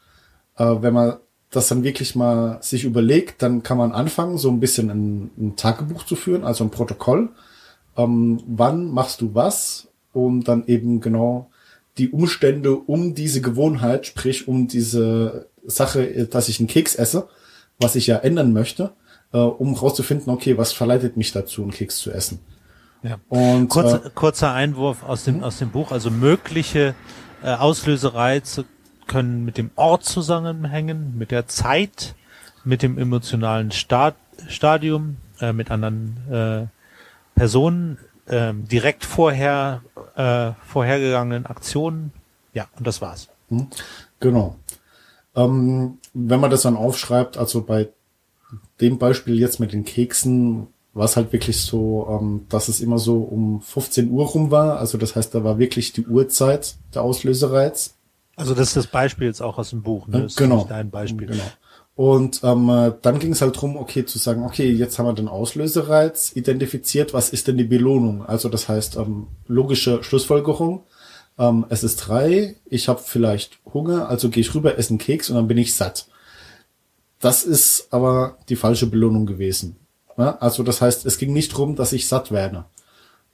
[0.57, 1.17] äh, wenn man
[1.51, 5.57] das dann wirklich mal sich überlegt, dann kann man anfangen, so ein bisschen ein, ein
[5.57, 7.31] Tagebuch zu führen, also ein Protokoll.
[7.97, 9.89] Ähm, wann machst du was?
[10.13, 11.51] Und dann eben genau
[11.99, 17.29] die Umstände um diese Gewohnheit, sprich um diese Sache, dass ich einen Keks esse,
[17.79, 18.93] was ich ja ändern möchte,
[19.33, 22.41] äh, um rauszufinden, okay, was verleitet mich dazu, einen Keks zu essen.
[23.03, 23.19] Ja.
[23.29, 26.95] Und, kurzer, äh, kurzer Einwurf aus dem, aus dem Buch, also mögliche
[27.43, 28.65] äh, Auslösereize
[29.07, 32.15] können mit dem Ort zusammenhängen, mit der Zeit,
[32.65, 34.15] mit dem emotionalen Stad
[34.49, 39.83] Stadium, äh, mit anderen äh, Personen, äh, direkt vorher
[40.17, 42.13] äh, vorhergegangenen Aktionen.
[42.53, 43.29] Ja, und das war's.
[43.49, 43.69] Hm.
[44.21, 44.57] Genau.
[45.39, 47.89] Ähm, wenn man das dann aufschreibt, also bei
[48.81, 52.99] dem Beispiel jetzt mit den Keksen, war es halt wirklich so, ähm, dass es immer
[52.99, 54.79] so um 15 Uhr rum war.
[54.79, 57.95] Also das heißt, da war wirklich die Uhrzeit der Auslösereiz.
[58.37, 60.23] Also das ist das Beispiel jetzt auch aus dem Buch, ne?
[60.23, 60.67] Das genau.
[60.69, 61.29] dein Beispiel.
[61.29, 61.45] Genau.
[61.95, 65.15] Und ähm, äh, dann ging es halt drum, okay, zu sagen, okay, jetzt haben wir
[65.15, 68.25] den Auslösereiz identifiziert, was ist denn die Belohnung?
[68.25, 70.85] Also das heißt, ähm, logische Schlussfolgerung,
[71.39, 75.31] ähm, es ist drei, ich habe vielleicht Hunger, also gehe ich rüber, esse einen Keks
[75.31, 76.09] und dann bin ich satt.
[77.21, 79.77] Das ist aber die falsche Belohnung gewesen.
[80.17, 80.37] Ja?
[80.41, 82.65] Also das heißt, es ging nicht drum, dass ich satt werde.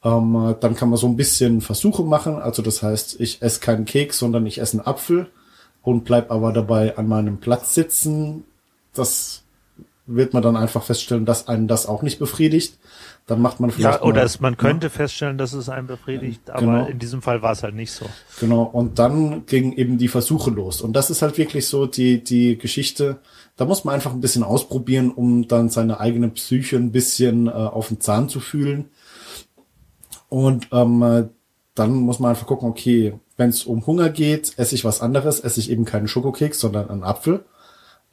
[0.02, 3.60] Ähm, äh, dann kann man so ein bisschen Versuche machen, also das heißt, ich esse
[3.60, 5.30] keinen Keks, sondern ich esse einen Apfel
[5.82, 8.44] und bleib aber dabei an meinem Platz sitzen,
[8.92, 9.43] das
[10.06, 12.78] wird man dann einfach feststellen, dass einen das auch nicht befriedigt.
[13.26, 14.00] Dann macht man vielleicht.
[14.00, 14.90] Ja, oder mal, es, man könnte ja.
[14.90, 16.86] feststellen, dass es einen befriedigt, aber genau.
[16.86, 18.04] in diesem Fall war es halt nicht so.
[18.38, 20.82] Genau, und dann gingen eben die Versuche los.
[20.82, 23.20] Und das ist halt wirklich so die, die Geschichte.
[23.56, 27.52] Da muss man einfach ein bisschen ausprobieren, um dann seine eigene Psyche ein bisschen äh,
[27.52, 28.90] auf den Zahn zu fühlen.
[30.28, 31.30] Und ähm,
[31.74, 35.40] dann muss man einfach gucken, okay, wenn es um Hunger geht, esse ich was anderes,
[35.40, 37.44] esse ich eben keinen Schokokeks, sondern einen Apfel.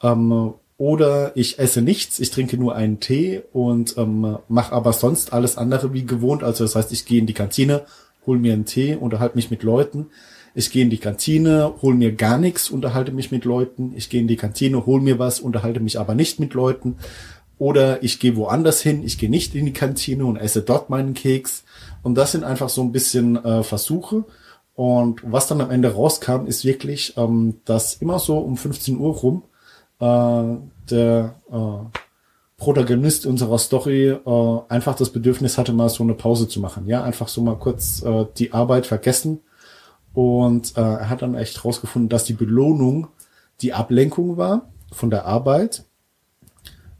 [0.02, 5.32] Ähm, oder ich esse nichts, ich trinke nur einen Tee und ähm, mache aber sonst
[5.32, 6.42] alles andere wie gewohnt.
[6.42, 7.82] Also das heißt, ich gehe in die Kantine,
[8.26, 10.08] hol mir einen Tee, unterhalte mich mit Leuten.
[10.56, 13.92] Ich gehe in die Kantine, hol mir gar nichts, unterhalte mich mit Leuten.
[13.94, 16.96] Ich gehe in die Kantine, hol mir was, unterhalte mich aber nicht mit Leuten.
[17.58, 21.14] Oder ich gehe woanders hin, ich gehe nicht in die Kantine und esse dort meinen
[21.14, 21.62] Keks.
[22.02, 24.24] Und das sind einfach so ein bisschen äh, Versuche.
[24.74, 29.14] Und was dann am Ende rauskam, ist wirklich, ähm, dass immer so um 15 Uhr
[29.14, 29.44] rum
[30.04, 31.98] der äh,
[32.62, 36.86] Protagonist unserer Story äh, einfach das Bedürfnis hatte, mal so eine Pause zu machen.
[36.86, 39.40] Ja, einfach so mal kurz äh, die Arbeit vergessen.
[40.14, 43.08] Und äh, er hat dann echt rausgefunden, dass die Belohnung
[43.62, 45.84] die Ablenkung war von der Arbeit,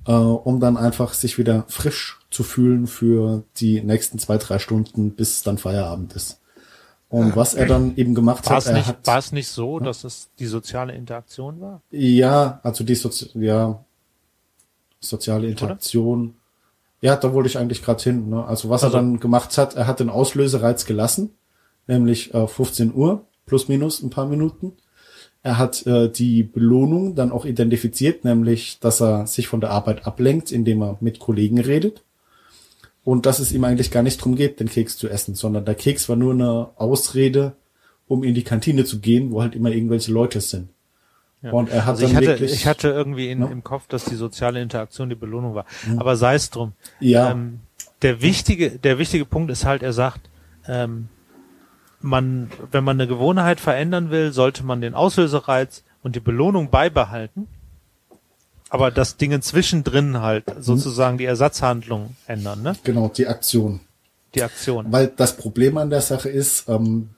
[0.07, 5.13] äh, um dann einfach sich wieder frisch zu fühlen für die nächsten zwei, drei Stunden,
[5.13, 6.42] bis dann Feierabend ist.
[7.13, 9.79] Und was er dann eben gemacht war hat, er nicht, hat, war es nicht so,
[9.79, 11.83] dass es die soziale Interaktion war?
[11.91, 13.85] Ja, also die Sozi ja,
[14.99, 16.23] soziale Interaktion.
[16.23, 16.35] Oder?
[17.03, 18.31] Ja, da wollte ich eigentlich gerade hin.
[18.31, 18.43] Ne?
[18.43, 21.35] Also was also, er dann gemacht hat, er hat den Auslösereiz gelassen,
[21.87, 24.73] nämlich äh, 15 Uhr plus minus ein paar Minuten.
[25.43, 30.07] Er hat äh, die Belohnung dann auch identifiziert, nämlich dass er sich von der Arbeit
[30.07, 32.05] ablenkt, indem er mit Kollegen redet
[33.05, 35.75] und dass es ihm eigentlich gar nicht drum geht, den Keks zu essen, sondern der
[35.75, 37.55] Keks war nur eine Ausrede,
[38.07, 40.69] um in die Kantine zu gehen, wo halt immer irgendwelche Leute sind.
[41.43, 41.51] Ja.
[41.51, 43.47] Und er hat also ich hatte, wirklich, ich hatte irgendwie in, ja?
[43.47, 45.67] im Kopf, dass die soziale Interaktion die Belohnung war.
[45.87, 45.99] Mhm.
[45.99, 46.73] Aber sei es drum.
[47.01, 47.33] Ja.
[47.33, 47.61] Ähm,
[48.03, 50.21] der wichtige, der wichtige Punkt ist halt, er sagt,
[50.69, 51.09] ähm,
[52.01, 57.49] man, wenn man eine Gewohnheit verändern will, sollte man den Auslösereiz und die Belohnung beibehalten
[58.73, 62.75] aber das Ding zwischendrin halt sozusagen die Ersatzhandlung ändern, ne?
[62.85, 63.81] Genau, die Aktion.
[64.35, 64.91] Die Aktion.
[64.91, 67.11] Weil das Problem an der Sache ist, ähm,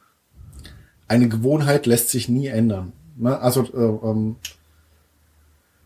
[1.06, 2.92] eine Gewohnheit lässt sich nie ändern.
[3.14, 3.38] Ne?
[3.38, 4.34] Also äh, ähm,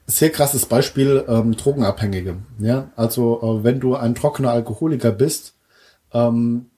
[0.06, 2.36] sehr krasses Beispiel ähm, Drogenabhängige.
[2.60, 5.54] Ja, also äh, wenn du ein trockener Alkoholiker bist,
[6.14, 6.70] ähm,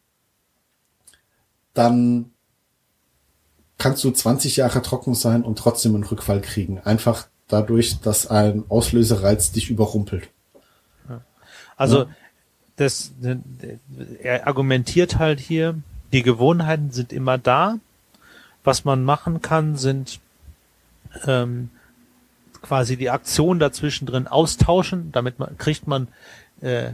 [1.75, 2.33] dann
[3.79, 6.81] kannst du 20 Jahre trocken sein und trotzdem einen Rückfall kriegen.
[6.81, 10.29] Einfach dadurch, dass ein Auslösereiz dich überrumpelt.
[11.77, 12.09] Also ja.
[12.77, 13.13] das,
[14.23, 15.77] er argumentiert halt hier,
[16.13, 17.79] die Gewohnheiten sind immer da.
[18.63, 20.21] Was man machen kann, sind
[21.27, 21.71] ähm,
[22.61, 26.09] quasi die Aktion dazwischen drin austauschen, damit man kriegt man
[26.61, 26.93] äh,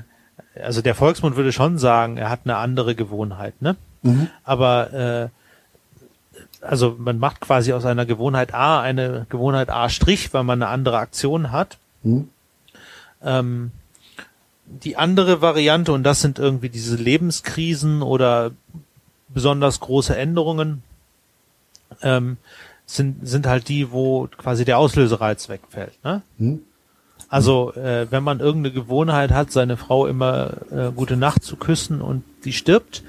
[0.62, 3.76] also der Volksmund würde schon sagen, er hat eine andere Gewohnheit, ne?
[4.02, 4.28] Mhm.
[4.44, 5.28] Aber äh,
[6.60, 10.70] also man macht quasi aus einer Gewohnheit A eine Gewohnheit A Strich, weil man eine
[10.70, 11.78] andere Aktion hat.
[12.02, 12.28] Mhm.
[13.22, 13.70] Ähm,
[14.66, 18.50] die andere Variante, und das sind irgendwie diese Lebenskrisen oder
[19.28, 20.82] besonders große Änderungen,
[22.02, 22.36] ähm,
[22.84, 25.92] sind, sind halt die, wo quasi der Auslösereiz wegfällt.
[26.04, 26.22] Ne?
[26.38, 26.62] Mhm.
[27.28, 32.00] Also äh, wenn man irgendeine Gewohnheit hat, seine Frau immer äh, gute Nacht zu küssen
[32.00, 33.02] und die stirbt,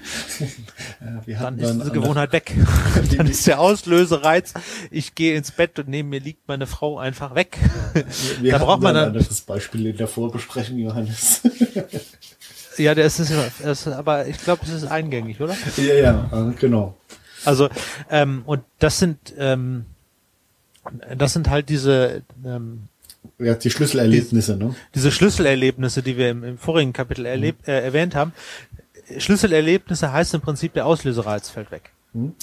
[1.27, 2.55] ja, dann ist diese Gewohnheit weg.
[3.17, 4.55] dann ist der Auslösereiz,
[4.89, 7.59] ich gehe ins Bett und neben mir liegt meine Frau einfach weg.
[7.93, 8.05] Wir,
[8.41, 11.41] wir da braucht man dann ein anderes Beispiel in der Vorbesprechung, Johannes.
[12.77, 15.55] ja, der ist, ist aber ich glaube, es ist eingängig, oder?
[15.77, 16.95] Ja, ja, genau.
[17.45, 17.69] Also
[18.09, 19.85] ähm, und das sind ähm,
[21.15, 22.87] das sind halt diese ähm,
[23.39, 24.75] ja, die Schlüsselerlebnisse, die, ne?
[24.95, 27.73] Diese Schlüsselerlebnisse, die wir im, im vorigen Kapitel erlebt, mhm.
[27.73, 28.33] äh, erwähnt haben.
[29.17, 31.91] Schlüsselerlebnisse heißt im Prinzip, der Auslösereiz fällt weg.
[32.13, 32.33] Mhm.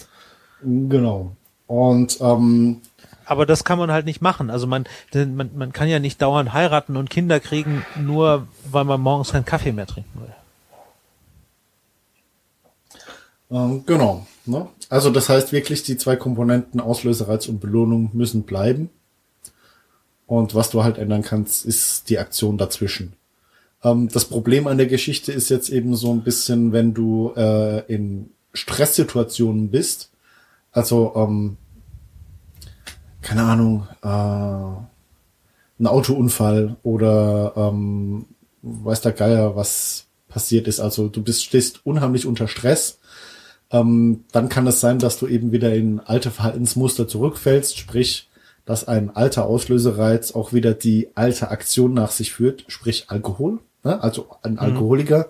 [0.88, 1.36] Genau.
[1.66, 2.80] Und ähm,
[3.26, 4.50] aber das kann man halt nicht machen.
[4.50, 9.00] Also man, man, man kann ja nicht dauernd heiraten und Kinder kriegen, nur weil man
[9.00, 10.34] morgens keinen Kaffee mehr trinken will.
[13.50, 14.26] Ähm, genau.
[14.46, 14.68] Ne?
[14.90, 18.90] Also das heißt wirklich, die zwei Komponenten Auslösereiz und Belohnung müssen bleiben.
[20.26, 23.14] Und was du halt ändern kannst, ist die Aktion dazwischen.
[23.82, 27.80] Ähm, das Problem an der Geschichte ist jetzt eben so ein bisschen, wenn du äh,
[27.92, 30.10] in Stresssituationen bist,
[30.72, 31.56] also ähm,
[33.20, 34.84] keine Ahnung, äh,
[35.80, 38.26] ein Autounfall oder ähm,
[38.62, 40.80] weiß der Geier, was passiert ist.
[40.80, 42.98] Also du bist stehst unheimlich unter Stress.
[43.70, 48.28] Ähm, dann kann es sein, dass du eben wieder in alte Verhaltensmuster zurückfällst, sprich
[48.64, 53.58] dass ein alter Auslösereiz auch wieder die alte Aktion nach sich führt, sprich Alkohol.
[53.82, 54.02] Ne?
[54.02, 54.58] Also ein mhm.
[54.58, 55.28] Alkoholiker,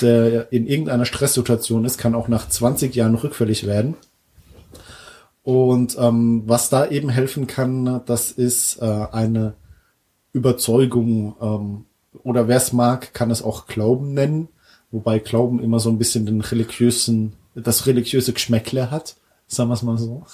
[0.00, 3.94] der in irgendeiner Stresssituation ist, kann auch nach 20 Jahren rückfällig werden.
[5.42, 9.54] Und ähm, was da eben helfen kann, das ist äh, eine
[10.32, 11.84] Überzeugung ähm,
[12.22, 14.48] oder wer es mag, kann es auch Glauben nennen,
[14.90, 19.16] wobei Glauben immer so ein bisschen den religiösen, das religiöse Geschmäckle hat,
[19.46, 20.24] sagen wir es mal so.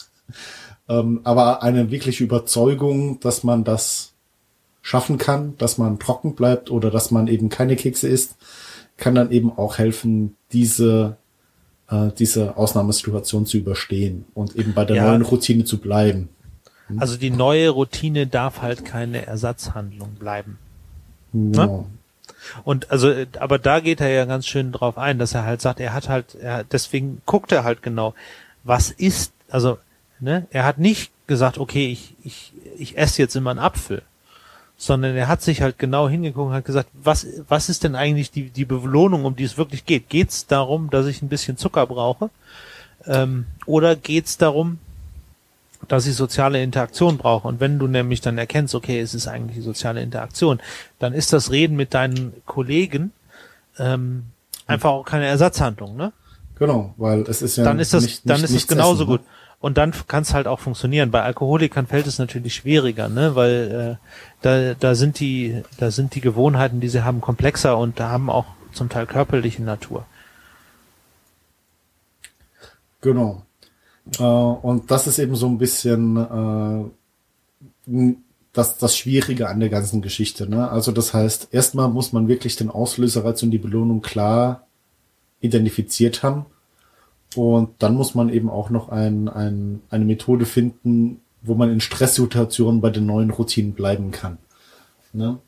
[0.88, 4.12] Ähm, aber eine wirkliche Überzeugung, dass man das
[4.82, 8.36] schaffen kann, dass man trocken bleibt oder dass man eben keine Kekse isst,
[8.96, 11.16] kann dann eben auch helfen, diese
[11.90, 15.06] äh, diese Ausnahmesituation zu überstehen und eben bei der ja.
[15.08, 16.28] neuen Routine zu bleiben.
[16.88, 17.00] Hm?
[17.00, 20.58] Also die neue Routine darf halt keine Ersatzhandlung bleiben.
[21.32, 21.66] Ja.
[21.66, 21.84] Ne?
[22.62, 25.80] Und also, aber da geht er ja ganz schön drauf ein, dass er halt sagt,
[25.80, 28.14] er hat halt, er, deswegen guckt er halt genau,
[28.64, 29.78] was ist, also
[30.20, 30.46] Ne?
[30.50, 34.02] Er hat nicht gesagt, okay, ich, ich, ich esse jetzt immer einen Apfel,
[34.76, 38.30] sondern er hat sich halt genau hingeguckt und hat gesagt, was, was ist denn eigentlich
[38.30, 40.08] die, die Belohnung, um die es wirklich geht?
[40.08, 42.30] Geht es darum, dass ich ein bisschen Zucker brauche?
[43.06, 44.78] Ähm, oder geht es darum,
[45.88, 47.48] dass ich soziale Interaktion brauche?
[47.48, 50.60] Und wenn du nämlich dann erkennst, okay, es ist eigentlich die soziale Interaktion,
[50.98, 53.12] dann ist das Reden mit deinen Kollegen
[53.78, 54.24] ähm,
[54.66, 56.12] einfach auch keine Ersatzhandlung, ne?
[56.58, 59.20] Genau, weil es ist ja dann ist das, nicht, dann ist es genauso essen, ne?
[59.60, 61.10] Und dann kann es halt auch funktionieren.
[61.10, 63.34] Bei Alkoholikern fällt es natürlich schwieriger, ne?
[63.34, 64.06] weil äh,
[64.40, 68.30] da, da sind die, da sind die Gewohnheiten, die sie haben, komplexer und da haben
[68.30, 70.06] auch zum Teil körperliche Natur.
[73.00, 73.42] Genau.
[74.18, 76.94] Äh, und das ist eben so ein bisschen
[77.86, 78.12] äh,
[78.52, 80.48] das, das Schwierige an der ganzen Geschichte.
[80.48, 80.70] Ne?
[80.70, 84.68] Also das heißt, erstmal muss man wirklich den Auslöserreiz und die Belohnung klar
[85.40, 86.46] identifiziert haben
[87.34, 91.80] und dann muss man eben auch noch ein, ein, eine Methode finden, wo man in
[91.80, 94.38] Stresssituationen bei den neuen Routinen bleiben kann.
[95.12, 95.38] Ne?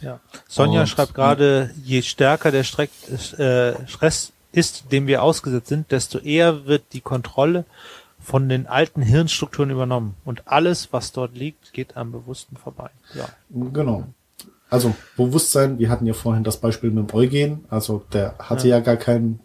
[0.00, 0.20] Ja.
[0.48, 2.90] Sonja Und, schreibt gerade, je stärker der Streck,
[3.38, 7.64] äh, Stress ist, dem wir ausgesetzt sind, desto eher wird die Kontrolle
[8.20, 10.16] von den alten Hirnstrukturen übernommen.
[10.24, 12.90] Und alles, was dort liegt, geht am Bewussten vorbei.
[13.14, 13.28] Ja.
[13.50, 14.04] Genau.
[14.68, 18.76] Also Bewusstsein, wir hatten ja vorhin das Beispiel mit dem Eugen, also der hatte ja,
[18.76, 19.38] ja gar kein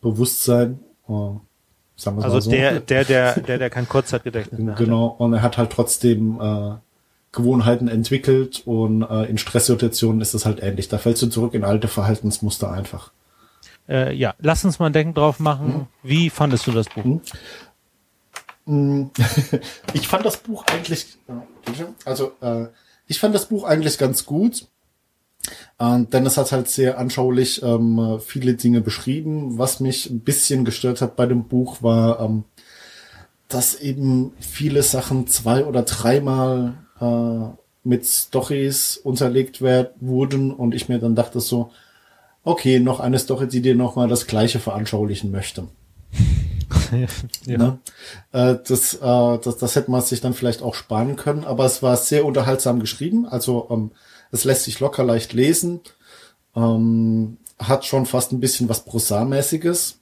[0.00, 0.80] Bewusstsein.
[1.08, 1.40] Uh,
[1.96, 2.50] sagen also so.
[2.50, 6.74] der, der, der, der, der kein Kurzzeitgedächtnis Genau, und er hat halt trotzdem äh,
[7.32, 10.88] Gewohnheiten entwickelt und äh, in Stresssituationen ist das halt ähnlich.
[10.88, 13.12] Da fällst du zurück in alte Verhaltensmuster einfach.
[13.88, 15.74] Äh, ja, lass uns mal ein Denken drauf machen.
[15.74, 15.86] Hm.
[16.02, 17.04] Wie fandest du das Buch?
[17.04, 17.20] Hm.
[18.66, 19.10] hm.
[19.92, 21.18] ich fand das Buch eigentlich,
[22.04, 22.66] also äh,
[23.06, 24.66] ich fand das Buch eigentlich ganz gut.
[25.78, 29.58] Und Dennis hat halt sehr anschaulich ähm, viele Dinge beschrieben.
[29.58, 32.44] Was mich ein bisschen gestört hat bei dem Buch war, ähm,
[33.48, 40.88] dass eben viele Sachen zwei oder dreimal äh, mit Stories unterlegt werden, wurden und ich
[40.88, 41.70] mir dann dachte so,
[42.42, 45.68] okay, noch eine Story, die dir nochmal das Gleiche veranschaulichen möchte.
[47.46, 47.58] ja.
[47.58, 47.78] ne?
[48.32, 51.82] äh, das, äh, das, das hätte man sich dann vielleicht auch sparen können, aber es
[51.82, 53.26] war sehr unterhaltsam geschrieben.
[53.26, 53.90] Also ähm,
[54.30, 55.80] es lässt sich locker leicht lesen.
[56.54, 59.98] Ähm, hat schon fast ein bisschen was Prosarmäßiges.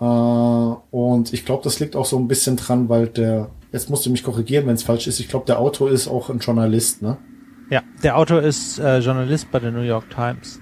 [0.00, 4.06] Äh, und ich glaube, das liegt auch so ein bisschen dran, weil der, jetzt musst
[4.06, 7.02] du mich korrigieren, wenn es falsch ist, ich glaube, der Autor ist auch ein Journalist,
[7.02, 7.18] ne?
[7.70, 10.58] Ja, der Autor ist äh, Journalist bei der New York Times.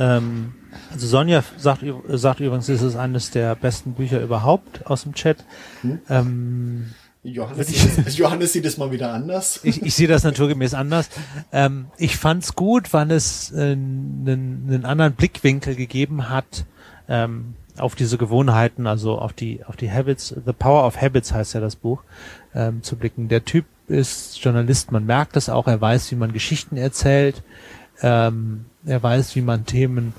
[0.00, 0.54] Ähm,
[0.90, 5.44] also Sonja sagt, sagt übrigens, es ist eines der besten Bücher überhaupt aus dem Chat.
[5.82, 6.00] Hm?
[6.08, 6.90] Ähm,
[7.22, 9.60] Johannes, sieht das, Johannes sieht es mal wieder anders.
[9.62, 11.10] Ich, ich sehe das naturgemäß anders.
[11.52, 16.64] Ähm, ich fand's gut, weil es äh, einen, einen anderen Blickwinkel gegeben hat
[17.08, 20.34] ähm, auf diese Gewohnheiten, also auf die auf die Habits.
[20.46, 22.02] The Power of Habits heißt ja das Buch
[22.54, 23.28] ähm, zu blicken.
[23.28, 25.66] Der Typ ist Journalist, man merkt das auch.
[25.66, 27.42] Er weiß, wie man Geschichten erzählt.
[28.00, 30.14] Ähm, er weiß, wie man Themen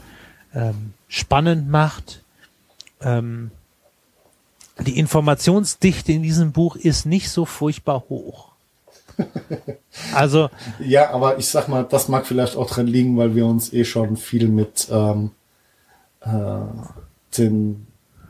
[0.54, 2.24] ähm, spannend macht.
[3.02, 3.50] Ähm,
[4.80, 8.50] die Informationsdichte in diesem Buch ist nicht so furchtbar hoch.
[10.16, 10.50] Also.
[10.80, 13.84] ja, aber ich sag mal, das mag vielleicht auch dran liegen, weil wir uns eh
[13.84, 15.32] schon viel mit ähm,
[16.22, 16.30] äh,
[17.38, 17.88] den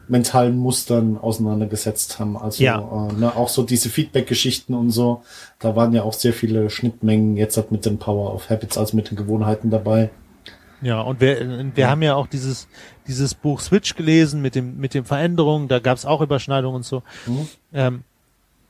[0.07, 2.35] mentalen Mustern auseinandergesetzt haben.
[2.35, 2.79] Also Ja.
[3.09, 5.21] äh, ne, auch so diese Feedback-Geschichten und so,
[5.59, 8.95] da waren ja auch sehr viele Schnittmengen jetzt halt mit den Power of Habits, also
[8.95, 10.09] mit den Gewohnheiten dabei.
[10.81, 12.67] Ja, und wir, wir haben ja auch dieses,
[13.07, 16.85] dieses Buch Switch gelesen mit dem, mit den Veränderungen, da gab es auch Überschneidungen und
[16.85, 17.03] so.
[17.27, 17.47] Mhm.
[17.73, 18.03] Ähm,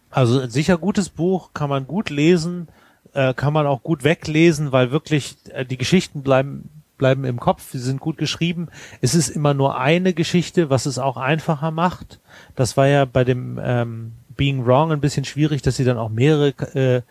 [0.09, 2.67] also sicher gutes Buch, kann man gut lesen,
[3.13, 6.69] äh, kann man auch gut weglesen, weil wirklich äh, die Geschichten bleiben
[7.01, 8.67] bleiben im Kopf, sie sind gut geschrieben.
[9.01, 12.19] Es ist immer nur eine Geschichte, was es auch einfacher macht.
[12.55, 16.09] Das war ja bei dem ähm, Being Wrong ein bisschen schwierig, dass sie dann auch
[16.09, 17.01] mehrere äh,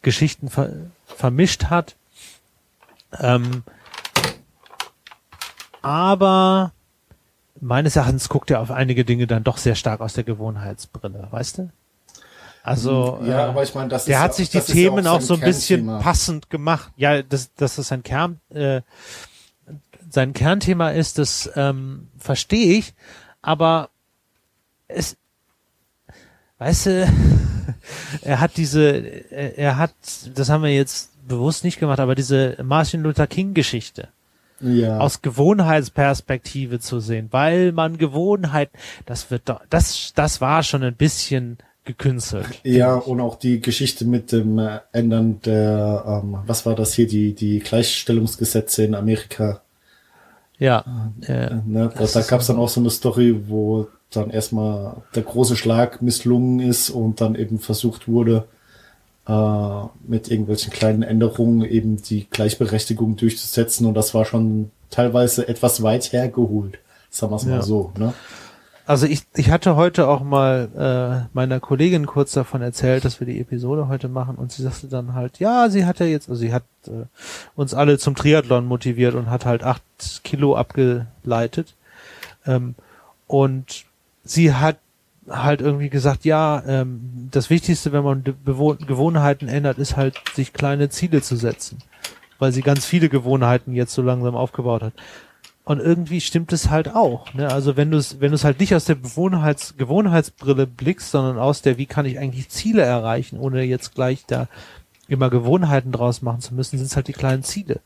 [0.00, 0.70] Geschichten ver
[1.06, 1.94] vermischt hat.
[3.20, 3.64] Ähm,
[5.84, 6.72] aber
[7.60, 11.58] meines Erachtens guckt er auf einige Dinge dann doch sehr stark aus der Gewohnheitsbrille, weißt
[11.58, 11.70] du?
[12.62, 15.06] Also Ja, äh, aber ich meine, das der ist hat ja- sich die ja Themen
[15.06, 16.92] auch auch, so ein bisschen passend gemacht.
[16.96, 18.80] Ja, das, das ist sein Kern, äh,
[20.10, 22.94] sein Kernthema ist, das ähm, verstehe ich,
[23.42, 23.90] aber
[24.88, 25.16] es,
[26.58, 27.08] weißt du,
[28.22, 28.96] er hat diese,
[29.30, 29.92] er, er hat,
[30.34, 34.08] das haben wir jetzt bewusst nicht gemacht, aber diese Martin Luther King Geschichte
[34.60, 34.98] Ja.
[34.98, 38.70] aus Gewohnheitsperspektive zu sehen, weil man Gewohnheit,
[39.04, 42.60] das wird doch, das, das war schon ein bisschen gekünstelt.
[42.62, 47.06] Ja, und auch die Geschichte mit dem äh, Ändern der, ähm, was war das hier,
[47.06, 49.60] die, die Gleichstellungsgesetze in Amerika.
[50.58, 51.92] Ja, äh, Ne?
[51.94, 56.00] Da, da gab es dann auch so eine Story, wo dann erstmal der große Schlag
[56.00, 58.46] misslungen ist und dann eben versucht wurde,
[59.26, 63.86] äh, mit irgendwelchen kleinen Änderungen eben die Gleichberechtigung durchzusetzen.
[63.86, 66.78] Und das war schon teilweise etwas weit hergeholt,
[67.10, 67.62] sagen wir es mal Ja.
[67.62, 67.92] so.
[67.98, 68.12] Ne?
[68.86, 73.26] Also ich, ich hatte heute auch mal äh, meiner Kollegin kurz davon erzählt, dass wir
[73.26, 76.38] die Episode heute machen und sie sagte dann halt, ja, sie hat ja jetzt, also
[76.38, 77.06] sie hat äh,
[77.56, 79.82] uns alle zum Triathlon motiviert und hat halt acht
[80.22, 81.74] Kilo abgeleitet.
[82.46, 82.74] Ähm,
[83.26, 83.86] und
[84.22, 84.76] sie hat
[85.28, 90.52] halt irgendwie gesagt, ja, ähm, das Wichtigste, wenn man Bewohn Gewohnheiten ändert, ist halt, sich
[90.52, 91.78] kleine Ziele zu setzen.
[92.38, 94.92] Weil sie ganz viele Gewohnheiten jetzt so langsam aufgebaut hat.
[95.64, 97.32] Und irgendwie stimmt es halt auch.
[97.32, 97.50] Ne?
[97.50, 101.38] Also wenn du es, wenn du es halt nicht aus der Gewohnheits Gewohnheitsbrille blickst, sondern
[101.38, 104.48] aus der, wie kann ich eigentlich Ziele erreichen, ohne jetzt gleich da
[105.08, 107.80] immer Gewohnheiten draus machen zu müssen, sind es halt die kleinen Ziele.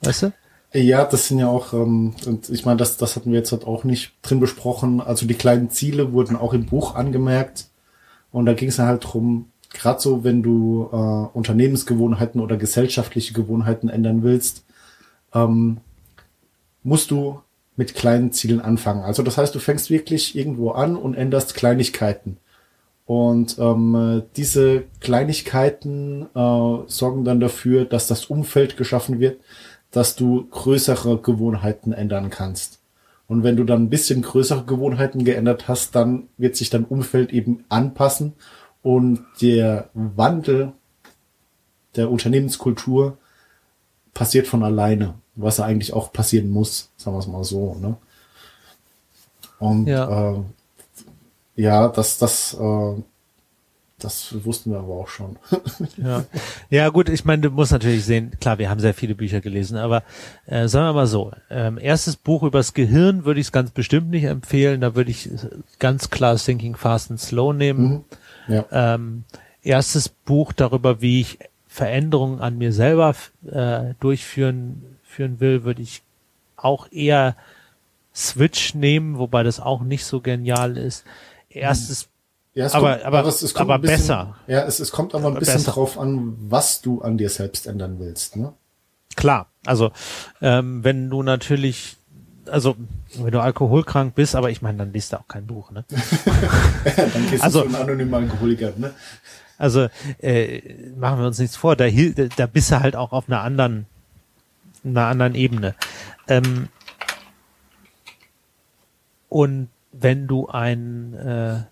[0.00, 0.32] Weißt du?
[0.74, 3.66] Ja, das sind ja auch, ähm, und ich meine, das, das hatten wir jetzt halt
[3.66, 5.00] auch nicht drin besprochen.
[5.00, 7.68] Also die kleinen Ziele wurden auch im Buch angemerkt.
[8.30, 13.90] Und da ging es halt drum, gerade so, wenn du äh, Unternehmensgewohnheiten oder gesellschaftliche Gewohnheiten
[13.90, 14.64] ändern willst,
[15.34, 15.78] ähm,
[16.82, 17.40] musst du
[17.76, 19.02] mit kleinen Zielen anfangen.
[19.02, 22.38] Also das heißt, du fängst wirklich irgendwo an und änderst Kleinigkeiten.
[23.04, 29.40] Und ähm, äh, diese Kleinigkeiten äh, sorgen dann dafür, dass das Umfeld geschaffen wird,
[29.92, 32.80] dass du größere Gewohnheiten ändern kannst.
[33.28, 37.32] Und wenn du dann ein bisschen größere Gewohnheiten geändert hast, dann wird sich dein Umfeld
[37.32, 38.32] eben anpassen
[38.82, 40.72] und der Wandel
[41.94, 43.16] der Unternehmenskultur
[44.12, 47.74] passiert von alleine, was ja eigentlich auch passieren muss, sagen wir es mal so.
[47.74, 47.96] Ne?
[49.58, 50.32] Und Ja.
[50.32, 50.42] äh,
[51.56, 52.94] ja, das, das, äh,
[54.04, 55.36] das wussten wir aber auch schon.
[55.96, 56.24] Ja,
[56.70, 59.76] ja gut, ich meine, du musst natürlich sehen, klar, wir haben sehr viele Bücher gelesen,
[59.76, 60.02] aber
[60.46, 64.10] äh, sagen wir mal so, ähm, erstes Buch übers Gehirn würde ich es ganz bestimmt
[64.10, 65.28] nicht empfehlen, da würde ich
[65.78, 68.04] ganz klar Thinking Fast and Slow nehmen.
[68.48, 68.64] ja.
[68.72, 69.24] Ähm,
[69.62, 73.14] erstes Buch darüber, wie ich Veränderungen an mir selber
[73.50, 76.02] äh, durchführen führen will, würde ich
[76.56, 77.36] auch eher
[78.14, 81.04] Switch nehmen, wobei das auch nicht so genial ist.
[81.48, 82.08] Erstes
[82.54, 84.36] Ja, es Aber- kommt, aber- es, es kommt aber bisschen, besser.
[84.46, 85.72] Ja, es, es kommt aber ein bisschen besser.
[85.72, 88.36] drauf an, was du an dir selbst ändern willst.
[88.36, 88.52] Ne?
[89.16, 89.90] Klar, also
[90.42, 91.96] ähm, wenn du natürlich,
[92.46, 92.76] also
[93.16, 95.84] wenn du alkoholkrank bist, aber ich meine, dann liest du auch kein Buch, ne?
[96.96, 98.72] Dann gehst Also- du zu einem anonymen Alkoholiker.
[98.76, 98.92] Ne?
[99.58, 99.88] Also
[100.20, 100.60] äh,
[100.96, 103.86] machen wir uns nichts vor, da- da bist du halt auch auf einer anderen,
[104.84, 105.74] einer anderen Ebene.
[106.28, 106.68] Ähm,
[109.28, 111.62] und wenn du ein äh,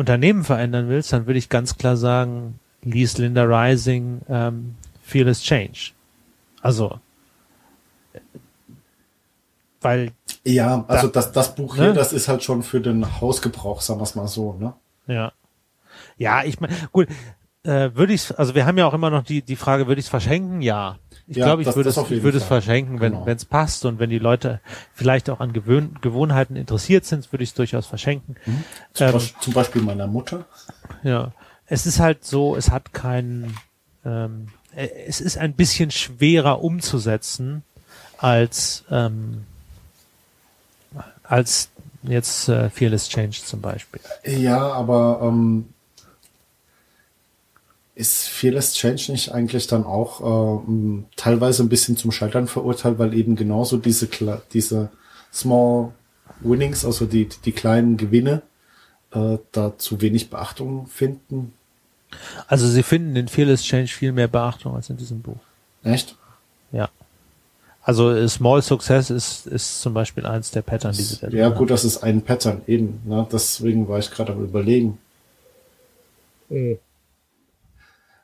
[0.00, 4.74] Unternehmen verändern willst, dann würde ich ganz klar sagen, lies Linda Rising, ähm,
[5.04, 5.90] Fearless Change.
[6.62, 6.98] Also,
[9.82, 10.12] weil
[10.44, 11.84] Ja, also Da- das, das Buch Ne?
[11.84, 14.54] hier, das ist halt schon für den Hausgebrauch, sagen wir es mal so.
[14.58, 14.72] Ne?
[15.06, 15.32] Ja.
[16.16, 17.08] Ja, ich meine, gut,
[17.64, 20.06] äh, würde ich also wir haben ja auch immer noch die, die Frage, würde ich
[20.06, 20.62] es verschenken?
[20.62, 20.96] Ja.
[21.32, 23.24] Ich Ja, glaube, ich würde es, ich würde es verschenken, wenn Genau.
[23.24, 24.60] es passt und wenn die Leute
[24.92, 28.34] vielleicht auch an Gewöhn Gewohnheiten interessiert sind, würde ich es durchaus verschenken.
[28.94, 30.44] Zum, Ähm, Beispiel, zum Beispiel meiner Mutter.
[31.04, 31.30] Ja.
[31.66, 33.56] Es ist halt so, es hat keinen,
[34.04, 37.62] ähm, äh, es ist ein bisschen schwerer umzusetzen
[38.18, 39.44] als, ähm,
[41.22, 41.68] als
[42.02, 44.00] jetzt äh, Fearless Change zum Beispiel.
[44.24, 45.68] Ja, aber ähm,
[48.00, 53.14] ist Fearless Change nicht eigentlich dann auch ähm, teilweise ein bisschen zum Scheitern verurteilt, weil
[53.14, 54.08] eben genauso diese
[54.52, 54.90] diese
[55.32, 55.92] Small
[56.40, 58.42] Winnings, also die die kleinen Gewinne,
[59.12, 61.52] äh, da zu wenig Beachtung finden?
[62.48, 65.38] Also sie finden in Fearless Change viel mehr Beachtung als in diesem Buch.
[65.84, 66.16] Echt?
[66.72, 66.88] Ja.
[67.82, 71.48] Also äh, Small Success ist, ist zum Beispiel eins der Pattern, die sie da Ja,
[71.48, 73.00] gut, das ist ein Pattern eben.
[73.04, 73.26] Ne?
[73.30, 74.98] Deswegen war ich gerade am überlegen.
[76.48, 76.78] Mhm.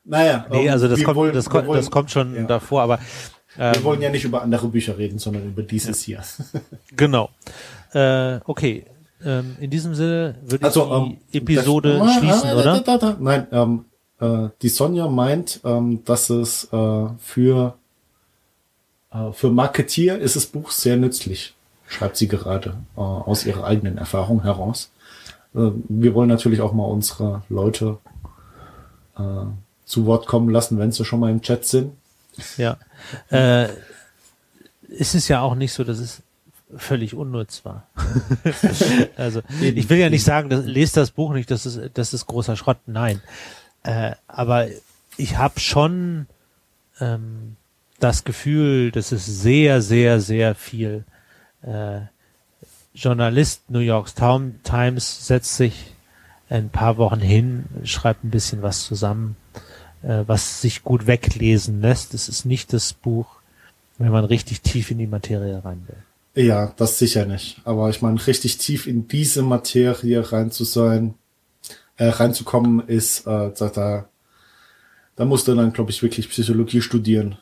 [0.07, 0.47] Naja.
[0.51, 2.43] Nee, also das, kommt, wollen, das, kommt, wollen, das kommt schon ja.
[2.45, 3.01] davor, aber
[3.59, 6.23] ähm, wir wollen ja nicht über andere Bücher reden, sondern über dieses ja.
[6.23, 6.61] hier.
[6.97, 7.31] genau.
[7.93, 8.85] Äh, okay.
[9.25, 12.81] Ähm, in diesem Sinne würde also, ich die ähm, Episode das, schließen, ah, oder?
[12.81, 13.85] Da, da, Nein, ähm,
[14.21, 17.75] äh, die Sonja meint, ähm, dass es äh, für
[19.13, 21.55] äh, für Marketier ist das Buch sehr nützlich,
[21.89, 24.91] schreibt sie gerade äh, aus ihrer eigenen Erfahrung heraus.
[25.55, 27.99] Äh, wir wollen natürlich auch mal unsere Leute
[29.19, 29.23] äh,
[29.87, 31.93] zu Wort kommen lassen, wenn sie schon mal im Chat sind.
[32.59, 32.77] Ja.
[33.31, 33.69] Äh,
[34.89, 36.23] ist es ja auch nicht so, dass es
[36.77, 37.87] völlig unnütz war.
[39.17, 42.27] also ich will ja nicht sagen, dass, lest das Buch nicht, das ist, das ist
[42.27, 42.79] großer Schrott.
[42.87, 43.23] Nein.
[43.85, 44.67] Äh, aber
[45.17, 46.27] ich habe schon
[47.01, 47.57] ähm,
[48.01, 51.05] das Gefühl, dass es sehr, sehr, sehr viel
[51.63, 52.01] äh,
[52.93, 55.93] Journalist New York Times setzt sich
[56.49, 59.37] ein paar Wochen hin, schreibt ein bisschen was zusammen
[60.03, 62.15] äh, was sich gut weglesen lässt.
[62.15, 63.27] Es ist nicht das Buch,
[63.99, 66.45] wenn man richtig tief in die Materie rein will.
[66.45, 67.61] Ja, das sicher nicht.
[67.65, 71.15] Aber ich meine, richtig tief in diese Materie rein zu sein,
[71.97, 74.09] äh, reinzukommen, ist, äh, da, da,
[75.17, 77.39] da musst du dann, glaube ich, wirklich Psychologie studieren,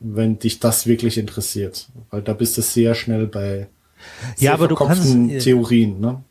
[0.00, 1.88] wenn dich das wirklich interessiert.
[2.10, 3.68] Weil da bist du sehr schnell bei
[4.36, 6.22] sehr ja, aber du kannst, äh, Theorien, ne?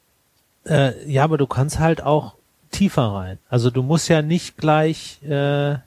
[0.65, 2.35] Äh, ja, aber du kannst halt auch
[2.73, 3.39] tiefer rein.
[3.49, 5.77] Also du musst ja nicht gleich, äh,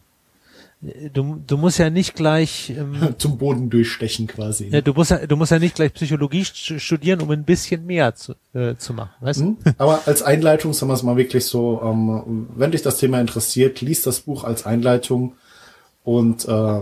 [1.12, 4.66] du, du musst ja nicht gleich ähm, zum Boden durchstechen quasi.
[4.66, 4.76] Ne?
[4.76, 8.14] Ja, du musst ja, du musst ja nicht gleich Psychologie studieren, um ein bisschen mehr
[8.14, 9.10] zu, äh, zu machen.
[9.20, 9.40] Weißt?
[9.40, 9.58] Mhm.
[9.76, 13.80] Aber als Einleitung sagen wir es mal wirklich so, ähm, wenn dich das Thema interessiert,
[13.80, 15.34] liest das Buch als Einleitung
[16.04, 16.80] und äh,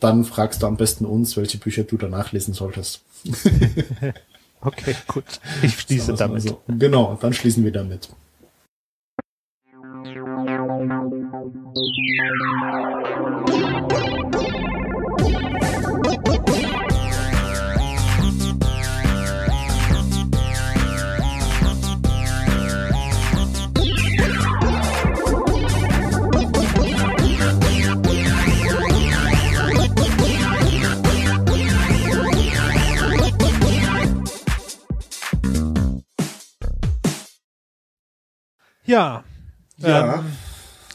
[0.00, 3.02] dann fragst du am besten uns, welche Bücher du danach lesen solltest.
[4.60, 5.24] okay, gut.
[5.62, 6.42] Ich schließe damit.
[6.42, 6.60] So.
[6.66, 8.08] Genau, dann schließen wir damit.
[38.84, 39.24] Ja.
[39.78, 40.14] ja.
[40.16, 40.51] Ähm,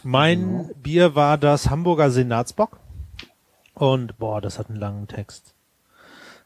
[0.08, 0.70] mein genau.
[0.82, 2.80] Bier war das Hamburger Senatsbock.
[3.74, 5.54] Und boah, das hat einen langen Text.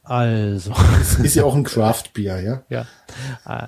[0.03, 0.71] Also.
[0.71, 2.63] Das ist ja auch ein Craft-Bier, ja?
[2.69, 2.87] Ja.
[3.45, 3.67] Äh,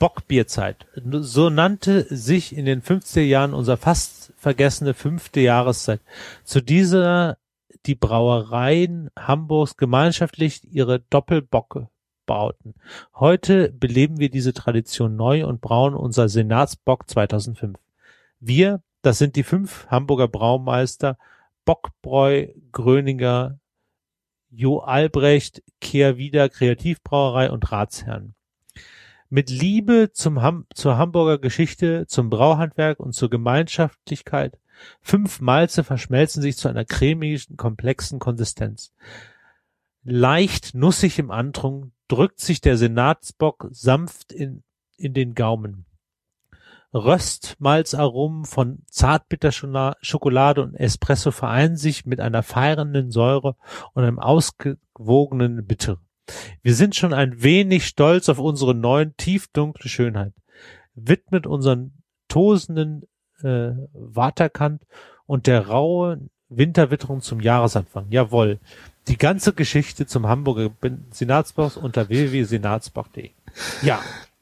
[0.00, 0.86] Bockbierzeit.
[0.96, 6.00] So nannte sich in den 50er Jahren unser fast vergessene fünfte Jahreszeit.
[6.42, 7.38] Zu dieser
[7.86, 11.88] die Brauereien Hamburgs gemeinschaftlich ihre Doppelbocke
[12.26, 12.74] bauten.
[13.14, 17.78] Heute beleben wir diese Tradition neu und brauen unser Senatsbock 2005.
[18.40, 21.16] Wir, das sind die fünf Hamburger Braumeister
[21.64, 23.58] Bockbräu, Gröninger,
[24.50, 28.34] Jo Albrecht, Kehrwieder Kreativbrauerei und Ratsherren.
[29.28, 34.58] Mit Liebe zum Ham zur Hamburger Geschichte, zum Brauhandwerk und zur Gemeinschaftlichkeit.
[35.00, 38.92] Fünf Malze verschmelzen sich zu einer cremigen, komplexen Konsistenz.
[40.02, 44.64] Leicht nussig im Antrunk drückt sich der Senatsbock sanft in,
[44.96, 45.84] in den Gaumen.
[46.92, 53.56] Röstmalzaromen von Zartbitterschokolade und Espresso vereinen sich mit einer feiernden Säure
[53.94, 55.98] und einem ausgewogenen Bitter.
[56.62, 60.32] Wir sind schon ein wenig stolz auf unsere neuen tiefdunkle Schönheit.
[60.94, 63.04] Widmet unseren tosenden
[63.42, 64.82] äh, Waterkant
[65.26, 68.06] und der rauen Winterwitterung zum Jahresanfang.
[68.10, 68.58] Jawohl.
[69.08, 70.70] Die ganze Geschichte zum Hamburger
[71.10, 73.30] Senatsbach unter www.senatsbach.de.
[73.82, 74.00] Ja.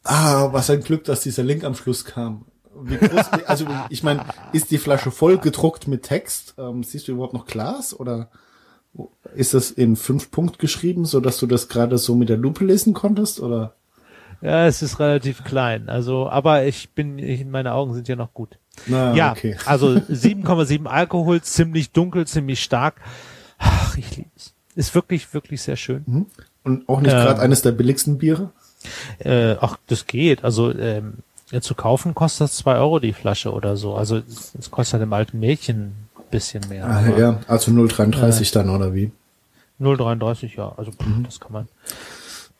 [0.08, 2.46] Ah, was ein Glück, dass dieser Link am Schluss kam.
[2.74, 6.54] Groß, also ich meine, ist die Flasche voll gedruckt mit Text?
[6.56, 8.30] Ähm, siehst du überhaupt noch Glas oder
[9.34, 12.64] ist das in fünf Punkt geschrieben, so dass du das gerade so mit der Lupe
[12.64, 13.74] lesen konntest oder?
[14.40, 15.90] Ja, es ist relativ klein.
[15.90, 18.58] Also, aber ich bin, ich, meine Augen sind ja noch gut.
[18.86, 19.56] Na, ja, okay.
[19.66, 22.94] also 7,7 Alkohol, ziemlich dunkel, ziemlich stark.
[23.58, 24.54] Ach, ich liebe es.
[24.74, 26.04] Ist wirklich, wirklich sehr schön.
[26.06, 26.26] Mhm.
[26.62, 28.52] Und auch nicht ähm, gerade eines der billigsten Biere?
[29.18, 30.44] Äh, ach, das geht.
[30.44, 31.18] Also ähm,
[31.60, 33.94] zu kaufen kostet das zwei Euro die Flasche oder so.
[33.94, 34.20] Also
[34.58, 36.86] es, kostet halt im alten Mädchen ein bisschen mehr.
[36.86, 39.10] Ah, ja, also 0,33 äh, dann oder wie?
[39.80, 40.72] 0,33, ja.
[40.76, 41.24] Also mhm.
[41.24, 41.68] das kann man.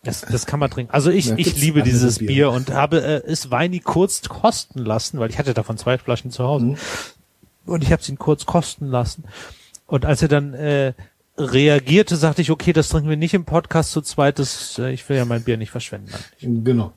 [0.04, 0.92] Das, das kann man trinken.
[0.92, 2.28] Also ich, ja, ich liebe dieses Bier.
[2.28, 2.50] Bier.
[2.52, 6.44] und habe äh, es Weini kurz kosten lassen, weil ich hatte davon zwei Flaschen zu
[6.44, 6.66] Hause.
[6.66, 6.76] Mhm.
[7.66, 9.24] Und ich habe es ihn kurz kosten lassen.
[9.86, 10.94] Und als er dann äh,
[11.38, 14.38] reagierte, sagte ich, okay, das trinken wir nicht im Podcast zu zweit.
[14.38, 16.12] Das, äh, ich will ja mein Bier nicht verschwenden.
[16.12, 16.64] Eigentlich.
[16.64, 16.92] Genau.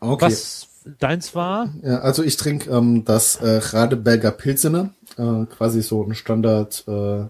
[0.00, 0.24] Okay.
[0.24, 0.68] Was
[0.98, 1.72] deins war?
[1.82, 7.26] Ja, also ich trinke ähm, das äh, Radeberger Pilsener, äh, quasi so ein Standard äh,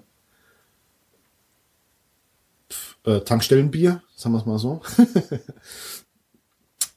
[3.04, 4.80] äh, Tankstellenbier, sagen wir es mal so.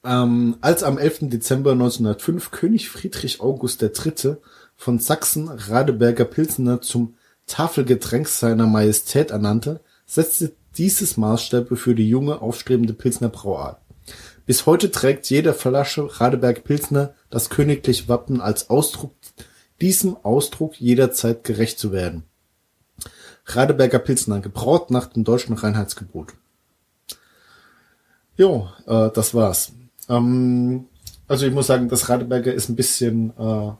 [0.05, 1.30] ähm, als am 11.
[1.30, 4.36] Dezember 1905 König Friedrich August III.
[4.76, 7.16] von Sachsen Radeberger Pilsener zum
[7.53, 13.77] Tafelgetränk seiner Majestät ernannte, setzte dieses Maßstäbe für die junge, aufstrebende Pilsner Brauart.
[14.47, 19.13] Bis heute trägt jede Flasche Radeberg Pilsner das königliche Wappen als Ausdruck,
[19.81, 22.23] diesem Ausdruck jederzeit gerecht zu werden.
[23.45, 26.33] Radeberger Pilsner, gebraut nach dem deutschen Reinheitsgebot.
[28.35, 29.73] Jo, äh, das war's.
[30.09, 30.87] Ähm,
[31.27, 33.73] also ich muss sagen, das Radeberger ist ein bisschen äh,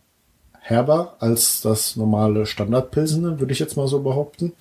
[0.64, 4.54] herber als das normale Standardpilsner, würde ich jetzt mal so behaupten.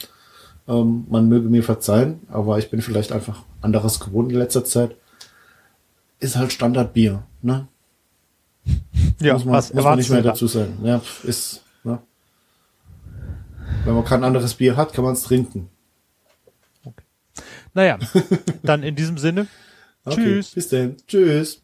[0.68, 4.96] Ähm, man möge mir verzeihen, aber ich bin vielleicht einfach anderes gewohnt in letzter Zeit
[6.22, 7.66] ist halt Standardbier, ne?
[9.20, 10.78] Ja, muss man, was muss man nicht mehr dazu sagen.
[10.84, 12.00] Ja, ist, ne?
[13.84, 15.68] Wenn man kein anderes Bier hat, kann man es trinken.
[16.84, 17.02] Okay.
[17.74, 17.98] Naja,
[18.62, 19.46] dann in diesem Sinne.
[20.04, 20.50] Okay, Tschüss.
[20.50, 20.96] Bis dann.
[21.06, 21.62] Tschüss.